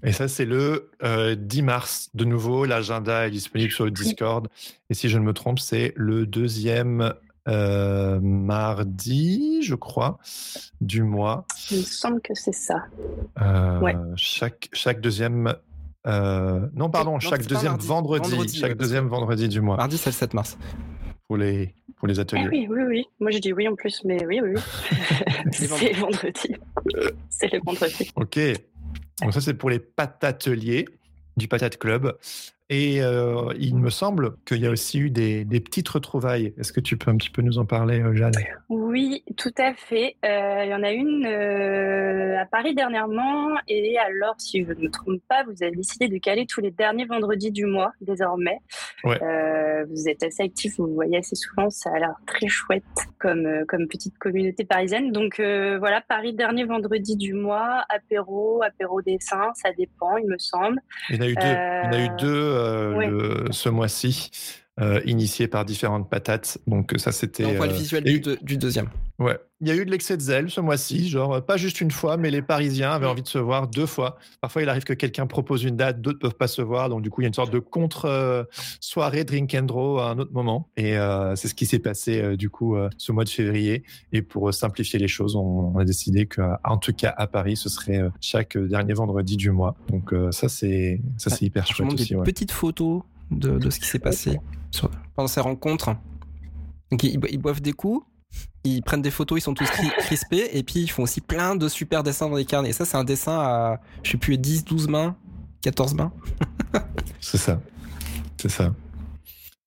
[0.04, 2.10] Et ça, c'est le 10 euh, mars.
[2.14, 4.48] De nouveau, l'agenda est disponible sur le Discord.
[4.90, 7.14] Et si je ne me trompe, c'est le deuxième
[7.48, 10.18] euh, mardi, je crois,
[10.80, 11.46] du mois.
[11.70, 12.86] Il me semble que c'est ça.
[13.40, 15.54] Euh, chaque, chaque deuxième.
[16.04, 18.58] non, pardon, chaque deuxième vendredi.
[18.58, 19.76] chaque deuxième vendredi du mois.
[19.76, 20.58] Mardi, c'est le 7 mars.
[21.28, 22.48] Pour les, pour les ateliers.
[22.50, 23.06] Oui, oui, oui.
[23.20, 24.54] Moi, j'ai dit oui en plus, mais oui, oui.
[25.52, 26.54] c'est vendredi.
[27.30, 28.10] c'est le vendredi.
[28.16, 28.38] Ok.
[29.22, 30.86] Donc ça, c'est pour les patateliers
[31.36, 32.16] du Patate Club.
[32.74, 36.54] Et euh, il me semble qu'il y a aussi eu des, petites retrouvailles.
[36.58, 38.32] Est-ce que tu peux un petit peu nous en parler, euh, Jeanne?
[38.70, 40.16] Oui, tout à fait.
[40.24, 43.50] Euh, il y en a une à Paris dernièrement.
[43.68, 46.70] Et alors, si je ne me trompe pas, vous avez décidé de caler tous les
[46.70, 48.56] derniers vendredis du mois désormais.
[49.04, 51.68] vous êtes assez actif, vous voyez assez souvent.
[51.68, 52.84] Ça a l'air très chouette
[53.18, 55.12] comme, comme petite communauté parisienne.
[55.12, 60.80] Donc voilà, Paris dernier vendredi du mois, apéro, apéro dessin, ça dépend, il me semble.
[61.10, 61.42] Il y en a eu deux.
[61.42, 64.30] Il y en a eu deux euh, ce mois-ci,
[64.80, 66.56] euh, initié par différentes patates.
[66.66, 67.44] Donc ça, c'était.
[67.44, 68.04] On voit le euh, visuel
[68.40, 68.88] du, deuxième.
[69.18, 71.90] Ouais, il y a eu de l'excès de zèle ce mois-ci, genre pas juste une
[71.90, 74.16] fois, mais les Parisiens avaient envie de se voir deux fois.
[74.40, 77.10] Parfois, il arrive que quelqu'un propose une date, d'autres peuvent pas se voir, donc du
[77.10, 80.70] coup, il y a une sorte de contre-soirée drink and draw à un autre moment.
[80.78, 80.96] Et
[81.34, 83.82] c'est ce qui s'est passé du coup ce mois de février.
[84.12, 88.00] Et pour simplifier les choses, on, a décidé qu'en tout cas à Paris, ce serait
[88.22, 89.76] chaque dernier vendredi du mois.
[89.90, 92.14] Donc ça, c'est ça, c'est hyper chouette aussi.
[92.14, 93.02] Des petites photos
[93.38, 94.38] de, de ce qui s'est passé
[95.14, 95.94] pendant ces rencontres.
[96.90, 98.06] Donc ils, boivent des coups,
[98.64, 101.68] ils prennent des photos, ils sont tous crispés, et puis ils font aussi plein de
[101.68, 102.70] super dessins dans les carnets.
[102.70, 105.16] Et ça, c'est un dessin à, je sais plus, 10, 12 mains,
[105.62, 106.12] 14 mains.
[107.20, 107.60] c'est ça.
[108.36, 108.74] C'est ça.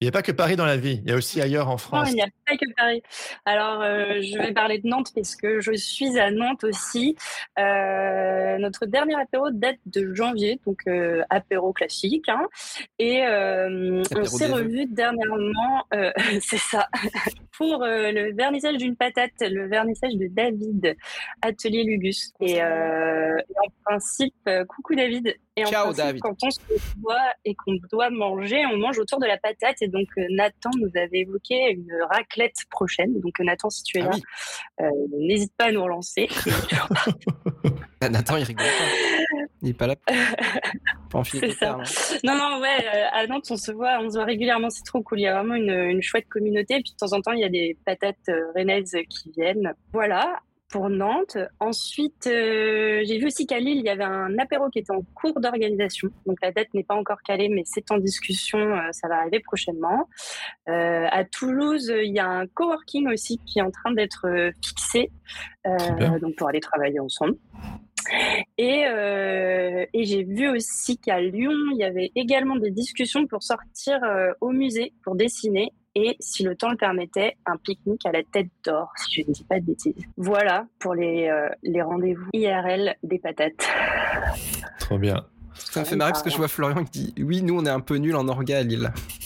[0.05, 1.77] Il n'y a pas que Paris dans la vie, il y a aussi ailleurs en
[1.77, 2.05] France.
[2.05, 3.01] Non, il n'y a pas que Paris.
[3.43, 7.15] Alors, euh, je vais parler de Nantes parce que je suis à Nantes aussi.
[7.57, 12.29] Euh, notre dernier apéro date de janvier, donc euh, apéro classique.
[12.29, 12.45] Hein.
[12.99, 15.87] et on s'est revu dernièrement,
[16.39, 16.87] c'est ça,
[17.57, 20.95] pour le vernissage d'une patate, le vernissage de David,
[21.41, 22.31] Atelier Lugus.
[22.41, 26.21] Et, et en principe, coucou David, et Ciao, David.
[26.21, 26.59] quand on se
[27.01, 29.81] voit et qu'on doit manger, on mange autour de la patate.
[29.81, 33.19] Et donc, euh, Nathan nous avait évoqué une raclette prochaine.
[33.21, 34.11] Donc, euh, Nathan, si tu es là,
[34.81, 36.27] euh, n'hésite pas à nous relancer.
[38.01, 39.45] Ah, Nathan, il rigole pas.
[39.61, 39.95] Il n'est pas là.
[41.23, 41.77] C'est ça.
[42.23, 44.69] Non, non, ouais, à Nantes, on se voit, on se voit régulièrement.
[44.69, 45.21] C'est trop cool.
[45.21, 46.75] Il y a vraiment une, une chouette communauté.
[46.75, 49.73] Et puis, de temps en temps, il y a des patates rennaises qui viennent.
[49.91, 50.39] Voilà
[50.69, 51.37] pour Nantes.
[51.59, 55.03] Ensuite, euh, j'ai vu aussi qu'à Lille, il y avait un apéro qui était en
[55.13, 56.09] cours d'organisation.
[56.25, 58.59] Donc la date n'est pas encore calée, mais c'est en discussion.
[58.59, 60.09] Euh, ça va arriver prochainement.
[60.67, 64.25] Euh, à Toulouse, il y a un coworking aussi qui est en train d'être
[64.63, 65.11] fixé,
[66.21, 67.35] donc pour aller travailler ensemble.
[68.57, 73.99] Et, et j'ai vu aussi qu'à Lyon, il y avait également des discussions pour sortir
[74.41, 78.49] au musée pour dessiner et, si le temps le permettait, un pique-nique à la tête
[78.65, 79.95] d'or, si je ne dis pas de bêtises.
[80.17, 83.67] Voilà pour les, euh, les rendez-vous IRL des patates.
[84.79, 85.25] Trop bien.
[85.53, 87.69] Ça me fait marrer parce que je vois Florian qui dit Oui, nous on est
[87.69, 88.91] un peu nuls en orga à Lille.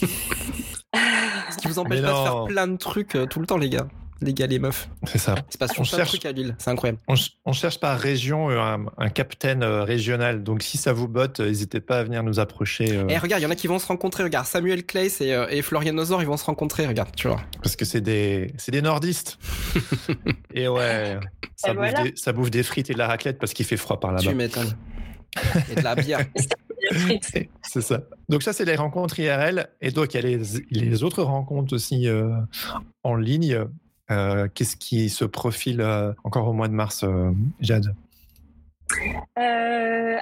[1.50, 3.68] Ce qui vous empêche pas de faire plein de trucs euh, tout le temps, les
[3.68, 3.88] gars
[4.22, 4.88] les gars, les meufs.
[5.04, 5.34] C'est ça.
[5.48, 6.98] C'est pas on cherche, truc à Lille, c'est incroyable.
[7.44, 10.42] On, cherche par région euh, un, un capitaine euh, régional.
[10.42, 12.84] Donc si ça vous botte, euh, n'hésitez pas à venir nous approcher.
[12.84, 14.22] Et eh, regarde, il y en a qui vont se rencontrer.
[14.22, 16.86] Regarde, Samuel Claes et, et Florian Ozor, ils vont se rencontrer.
[16.86, 17.40] Regarde, tu vois.
[17.62, 19.38] Parce que c'est des, c'est des nordistes.
[20.54, 21.18] et ouais,
[21.56, 24.00] ça, bouffe des, ça bouffe des frites et de la raclette parce qu'il fait froid
[24.00, 24.30] par là-bas.
[24.30, 24.76] Tu m'étonnes.
[25.70, 26.26] et de la bière.
[27.62, 28.02] c'est ça.
[28.28, 29.68] Donc ça, c'est les rencontres IRL.
[29.80, 30.40] Et donc, il y a les,
[30.70, 32.06] les autres rencontres aussi
[33.02, 33.66] en ligne.
[34.10, 37.30] Euh, qu'est-ce qui se profile euh, encore au mois de mars, euh,
[37.60, 37.94] Jade?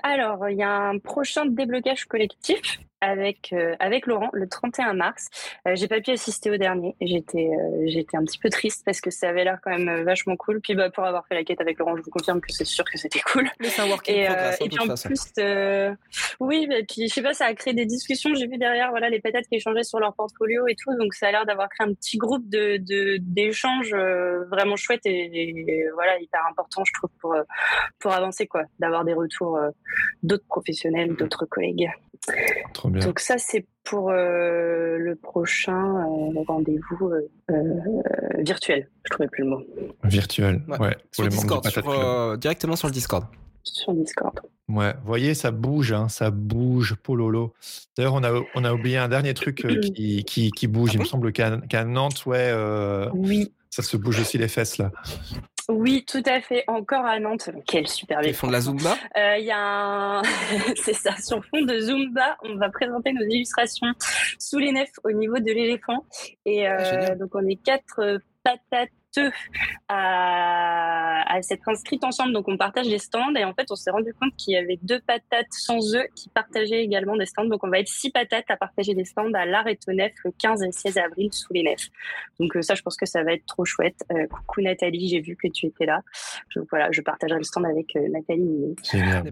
[0.03, 5.29] Alors, il y a un prochain déblocage collectif avec euh, avec Laurent le 31 mars.
[5.67, 6.97] Euh, j'ai pas pu assister au dernier.
[7.01, 10.37] J'étais euh, j'étais un petit peu triste parce que ça avait l'air quand même vachement
[10.37, 10.61] cool.
[10.61, 12.85] Puis bah pour avoir fait la quête avec Laurent, je vous confirme que c'est sûr
[12.85, 13.49] que c'était cool.
[13.61, 15.33] Mais c'est un work et, hein, et puis en plus,
[16.41, 18.35] oui, et puis je sais pas, ça a créé des discussions.
[18.35, 21.29] J'ai vu derrière voilà les pétates qui échangeaient sur leur portfolio et tout, donc ça
[21.29, 22.79] a l'air d'avoir créé un petit groupe de
[23.21, 23.95] d'échanges
[24.51, 27.37] vraiment chouette et, voilà hyper important je trouve pour
[27.99, 29.59] pour avancer quoi, d'avoir des retours
[30.23, 31.91] d'autres professionnels, d'autres collègues.
[32.91, 37.11] Donc ça, c'est pour euh, le prochain euh, rendez-vous
[37.51, 37.55] euh,
[38.39, 38.89] virtuel.
[39.05, 39.63] Je trouvais plus le mot.
[40.05, 40.97] Virtuel, ouais.
[41.13, 41.67] sur Discord,
[42.39, 43.25] directement sur le Discord.
[43.63, 44.41] Sur Discord.
[44.69, 47.55] Ouais, vous voyez, ça bouge, hein, ça bouge, pololo.
[47.97, 50.95] D'ailleurs, on a, on a oublié un dernier truc qui, qui, qui, bouge.
[50.95, 52.53] Il me ah semble qu'à Nantes, ouais,
[53.15, 53.53] oui.
[53.71, 54.93] ça se bouge aussi les fesses là.
[55.69, 56.65] Oui, tout à fait.
[56.67, 57.51] Encore à Nantes.
[57.67, 58.97] Quel super Ils font de la Zumba?
[59.17, 60.23] Euh, Il y a un...
[60.77, 61.15] C'est ça.
[61.17, 63.89] Sur fond de Zumba, on va présenter nos illustrations
[64.39, 66.07] sous les nefs au niveau de l'éléphant.
[66.47, 66.77] Et euh,
[67.11, 68.89] ah, donc, on est quatre patates
[69.19, 69.31] deux
[69.89, 72.33] à, à s'être inscrites ensemble.
[72.33, 73.35] Donc, on partage les stands.
[73.35, 76.29] Et en fait, on s'est rendu compte qu'il y avait deux patates sans œufs qui
[76.29, 77.47] partageaient également des stands.
[77.47, 80.33] Donc, on va être six patates à partager des stands à l'Art et Nef le
[80.39, 81.89] 15 et 16 avril sous les nefs.
[82.39, 84.05] Donc, ça, je pense que ça va être trop chouette.
[84.31, 86.01] coucou Nathalie, j'ai vu que tu étais là.
[86.57, 88.77] Donc, voilà, je partagerai le stand avec Nathalie.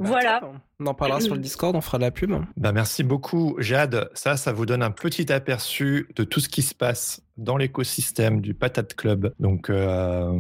[0.01, 0.41] Voilà.
[0.79, 2.33] On en parlera sur le Discord, on fera de la pub.
[2.57, 4.11] Bah, merci beaucoup, Jade.
[4.15, 8.41] Ça, ça vous donne un petit aperçu de tout ce qui se passe dans l'écosystème
[8.41, 9.33] du Patate Club.
[9.41, 10.31] Donc, euh,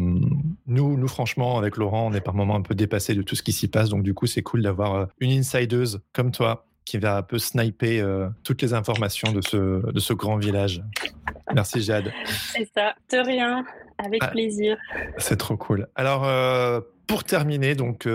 [0.66, 3.42] nous, nous, franchement, avec Laurent, on est par moments un peu dépassé de tout ce
[3.42, 3.90] qui s'y passe.
[3.90, 7.38] Donc, du coup, c'est cool d'avoir euh, une insideuse comme toi qui va un peu
[7.38, 10.82] sniper euh, toutes les informations de ce, de ce grand village.
[11.54, 12.12] Merci, Jade.
[12.26, 13.64] C'est ça, de rien,
[13.98, 14.76] avec ah, plaisir.
[15.18, 15.88] C'est trop cool.
[15.96, 16.22] Alors,
[17.06, 18.06] pour terminer, donc,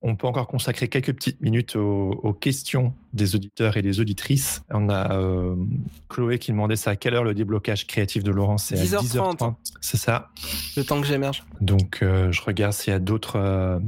[0.00, 4.62] on peut encore consacrer quelques petites minutes aux, questions des auditeurs et des auditrices.
[4.70, 5.56] On a euh,
[6.08, 9.54] Chloé qui demandait ça à quelle heure le déblocage créatif de Laurent C'est à 10h30.
[9.80, 10.30] C'est ça?
[10.76, 11.44] Le temps que j'émerge.
[11.60, 13.36] Donc, euh, je regarde s'il y a d'autres.
[13.36, 13.78] Euh,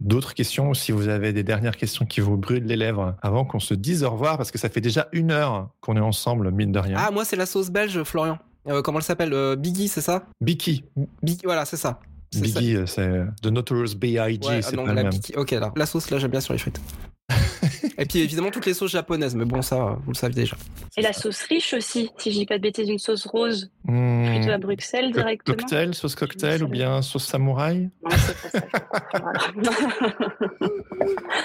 [0.00, 3.46] d'autres questions ou si vous avez des dernières questions qui vous brûlent les lèvres avant
[3.46, 6.50] qu'on se dise au revoir parce que ça fait déjà une heure qu'on est ensemble,
[6.50, 6.96] mine de rien.
[6.98, 8.38] Ah, moi, c'est la sauce belge, Florian.
[8.82, 9.56] comment elle s'appelle?
[9.56, 10.26] Biggie, c'est ça?
[10.42, 10.84] Biggie.
[11.22, 12.00] Biggie, voilà, c'est ça.
[12.40, 14.48] Biggie, euh, c'est The Notorious B.I.G.
[14.48, 15.72] Ouais, c'est la Ok, là.
[15.76, 16.80] La sauce, là, j'aime bien sur les frites.
[17.98, 20.56] Et puis évidemment toutes les sauces japonaises, mais bon ça, vous le savez déjà.
[20.96, 24.36] Et la sauce riche aussi, si je dis pas de bêtises, une sauce rose, mmh.
[24.36, 25.56] plutôt à Bruxelles directement.
[25.56, 27.90] Cocktail, sauce cocktail ou bien sauce samouraï?
[28.02, 28.60] Non, c'est pas ça.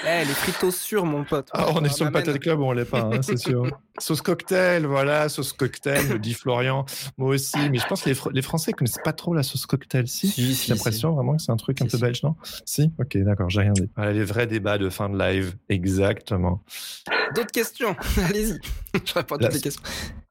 [0.21, 1.47] eh, les fritos sûrs, mon pote.
[1.53, 3.65] Ah, on est sur le Patate Club, on l'est pas, hein, c'est sûr.
[3.99, 6.85] Sauce cocktail, voilà, sauce cocktail, me dit Florian.
[7.17, 10.07] Moi aussi, mais je pense que les, les Français connaissent pas trop la sauce cocktail.
[10.07, 12.35] Si, j'ai l'impression vraiment que c'est un truc un peu belge, non?
[12.65, 13.89] Si, ok, d'accord, j'ai rien dit.
[13.95, 16.63] Voilà, les vrais débats de fin de live, exactement.
[17.35, 17.95] D'autres questions?
[18.27, 18.59] Allez-y,
[19.05, 19.83] je réponds à toutes les questions.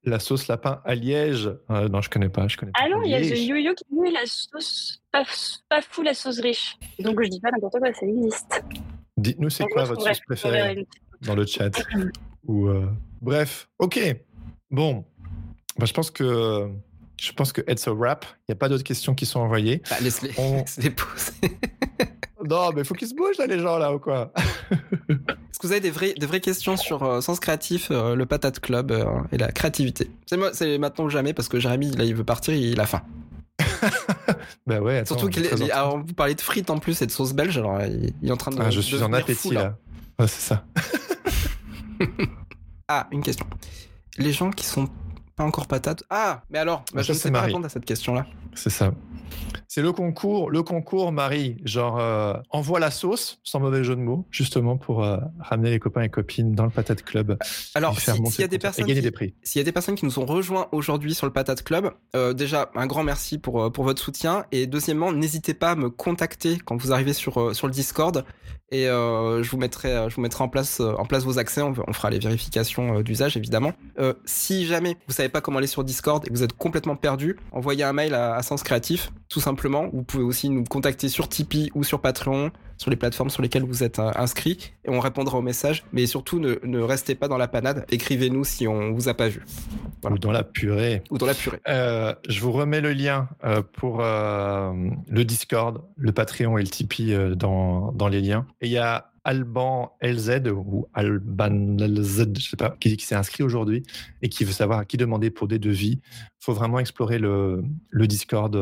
[0.04, 2.48] La sauce lapin à Liège euh, Non, je connais pas.
[2.48, 5.24] Je connais ah non, il y a The Yo-Yo qui dit la sauce pas,
[5.68, 6.76] pas fou, la sauce riche.
[7.00, 8.62] Donc je dis pas n'importe quoi, ça existe.
[9.16, 10.86] Dites-nous c'est quoi votre sauce préférée
[11.22, 11.70] dans le chat.
[12.46, 12.86] Ou euh,
[13.20, 14.16] Bref, ok.
[14.70, 15.04] Bon,
[15.78, 16.70] bah, je pense que
[17.20, 18.24] je pense que it's a wrap.
[18.48, 19.82] Il n'y a pas d'autres questions qui sont envoyées.
[19.90, 20.62] Bah, laisse-les On...
[20.64, 21.58] poser.
[22.44, 24.32] non, mais il faut qu'ils se bougent là, les gens là ou quoi?
[25.10, 28.26] Est-ce que vous avez des vraies, des vraies questions sur euh, Sens Créatif, euh, le
[28.26, 28.92] Patate Club
[29.32, 30.10] et la créativité?
[30.52, 33.02] C'est maintenant ou jamais parce que Jérémy, là, il veut partir, il a faim.
[34.66, 37.58] bah ouais, attends, Surtout qu'il vous parlez de frites en plus et de sauce belge,
[37.58, 38.60] alors il, est en train de.
[38.60, 39.76] Ah, je suis en appétit là.
[40.18, 40.28] là.
[40.28, 40.64] c'est ça.
[42.88, 43.46] Ah, une question.
[44.16, 44.88] Les gens qui sont
[45.36, 46.02] pas encore patates.
[46.10, 48.26] Ah, mais alors, bah, je ne sais pas répondre à cette question-là.
[48.58, 48.92] C'est ça.
[49.70, 51.58] C'est le concours, le concours, Marie.
[51.64, 55.78] Genre, euh, envoie la sauce, sans mauvais jeu de mots, justement pour euh, ramener les
[55.78, 57.36] copains et copines dans le Patate Club.
[57.74, 59.34] Alors, s'il y a des personnes, qui, des prix.
[59.42, 62.32] S'il y a des personnes qui nous ont rejoints aujourd'hui sur le Patate Club, euh,
[62.32, 66.58] déjà un grand merci pour pour votre soutien et deuxièmement, n'hésitez pas à me contacter
[66.64, 68.24] quand vous arrivez sur sur le Discord
[68.70, 71.62] et je vous mettrai je vous mettrai en place en place vos accès.
[71.62, 73.72] On, fera les vérifications d'usage évidemment.
[74.24, 77.84] si jamais vous savez pas comment aller sur Discord et vous êtes complètement perdu, envoyez
[77.84, 79.90] un mail à, à Sens Créatif, tout simplement.
[79.92, 83.62] Vous pouvez aussi nous contacter sur Tipeee ou sur Patreon, sur les plateformes sur lesquelles
[83.62, 85.84] vous êtes euh, inscrit, et on répondra aux messages.
[85.92, 87.84] Mais surtout, ne, restez pas dans la panade.
[87.90, 89.44] Écrivez-nous si on vous a pas vu.
[90.08, 91.02] Ou dans la purée.
[91.10, 91.60] Ou dans la purée.
[91.68, 97.36] Euh, je vous remets le lien euh, pour le Discord, le Patreon et le Tipeee
[97.36, 98.46] dans, dans les liens.
[98.62, 103.14] Et il y a Alban LZ ou Alban LZ, je sais pas, qui, qui s'est
[103.14, 103.82] inscrit aujourd'hui
[104.22, 106.00] et qui veut savoir à qui demander pour des devis.
[106.02, 108.54] Il faut vraiment explorer le, le Discord.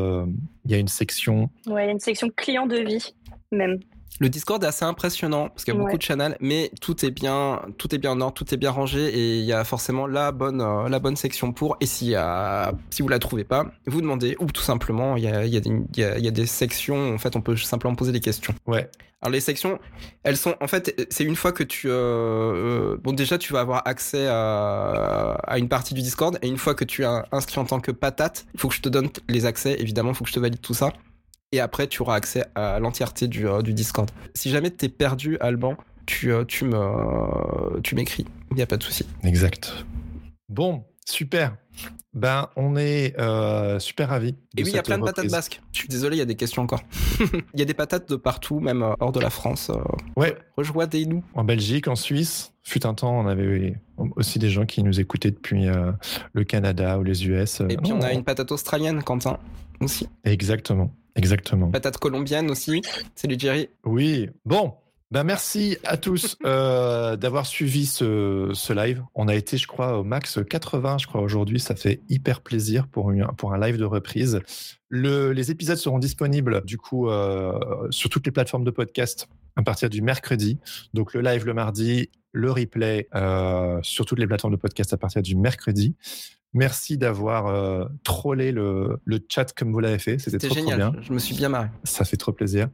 [0.65, 1.49] Il y a une section.
[1.67, 3.13] Ouais, il y a une section client devis
[3.51, 3.79] même.
[4.19, 7.11] Le Discord est assez impressionnant parce qu'il y a beaucoup de channels, mais tout est
[7.11, 10.07] bien, tout est bien en ordre, tout est bien rangé et il y a forcément
[10.07, 11.77] la bonne, euh, la bonne section pour.
[11.81, 15.27] Et si, euh, si vous la trouvez pas, vous demandez ou tout simplement il y
[15.27, 17.13] a, y, a, des sections.
[17.13, 18.55] En fait, on peut simplement poser des questions.
[18.65, 18.89] Ouais.
[19.21, 19.79] Alors les sections,
[20.23, 23.81] elles sont en fait, c'est une fois que tu, euh, bon déjà tu vas avoir
[23.87, 27.65] accès à, à, une partie du Discord et une fois que tu es inscrit en
[27.65, 29.75] tant que patate, il faut que je te donne les accès.
[29.79, 30.93] Évidemment, il faut que je te valide tout ça
[31.51, 34.09] et après tu auras accès à l'entièreté du, euh, du Discord.
[34.35, 38.77] Si jamais t'es perdu, Alban, tu, euh, tu me, tu m'écris, il n'y a pas
[38.77, 39.05] de souci.
[39.23, 39.73] Exact.
[40.49, 41.55] Bon, super.
[42.17, 44.35] Ben, on est euh, super ravis.
[44.57, 45.61] Et oui, il y a plein de patates basques.
[45.71, 46.81] Je suis désolé, il y a des questions encore.
[47.53, 49.71] Il y a des patates de partout, même hors de la France.
[50.15, 50.35] ouais.
[50.57, 51.23] Rejoignez-nous.
[51.35, 52.53] En Belgique, en Suisse.
[52.63, 53.75] Fut un temps, on avait
[54.15, 55.67] aussi des gens qui nous écoutaient depuis
[56.33, 57.61] le Canada ou les US.
[57.69, 59.37] Et puis on a une patate australienne, Quentin,
[59.79, 60.09] aussi.
[60.25, 60.91] Exactement.
[61.15, 61.69] Exactement.
[61.69, 62.81] Patate colombienne aussi.
[63.15, 63.69] Salut Jerry.
[63.85, 64.29] Oui.
[64.45, 64.73] Bon.
[65.09, 69.05] Ben merci à tous euh, d'avoir suivi ce, ce, live.
[69.15, 71.61] On a été, je crois, au max 80, je crois, aujourd'hui.
[71.61, 74.41] Ça fait hyper plaisir pour, une, pour un live de reprise.
[74.89, 77.57] Le, les épisodes seront disponibles, du coup, euh,
[77.89, 80.59] sur toutes les plateformes de podcast à partir du mercredi.
[80.93, 84.97] Donc, le live le mardi, le replay euh, sur toutes les plateformes de podcast à
[84.97, 85.95] partir du mercredi.
[86.53, 90.17] Merci d'avoir euh, trollé le, le, chat comme vous l'avez fait.
[90.17, 90.93] C'était trop, trop, bien.
[91.01, 91.69] Je me suis bien marré.
[91.83, 92.69] Ça fait trop plaisir.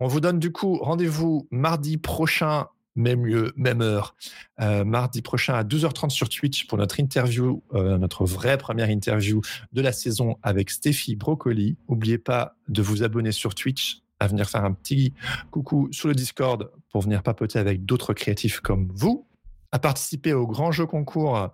[0.00, 2.66] On vous donne du coup rendez-vous mardi prochain,
[2.96, 4.16] même lieu, même heure,
[4.60, 9.40] euh, mardi prochain à 12h30 sur Twitch pour notre interview, euh, notre vraie première interview
[9.72, 11.76] de la saison avec Stéphie Brocoli.
[11.88, 15.12] N'oubliez pas de vous abonner sur Twitch, à venir faire un petit
[15.50, 19.26] coucou sur le Discord pour venir papoter avec d'autres créatifs comme vous,
[19.72, 21.50] à participer au grand jeu concours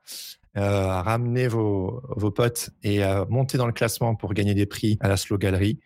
[0.57, 4.66] euh, à ramener vos, vos, potes et à monter dans le classement pour gagner des
[4.66, 5.78] prix à la Slow Gallery.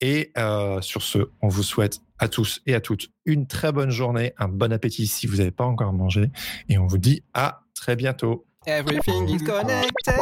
[0.00, 3.90] Et euh, sur ce, on vous souhaite à tous et à toutes une très bonne
[3.90, 6.30] journée, un bon appétit si vous n'avez pas encore mangé.
[6.68, 8.46] Et on vous dit à très bientôt.
[8.66, 10.14] Everything is connected.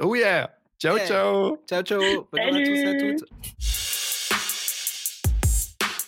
[0.00, 0.50] Oh yeah.
[0.78, 1.58] Ciao, ciao.
[1.68, 2.00] Ciao, ciao.
[2.32, 3.73] Bonne journée à tous et à toutes.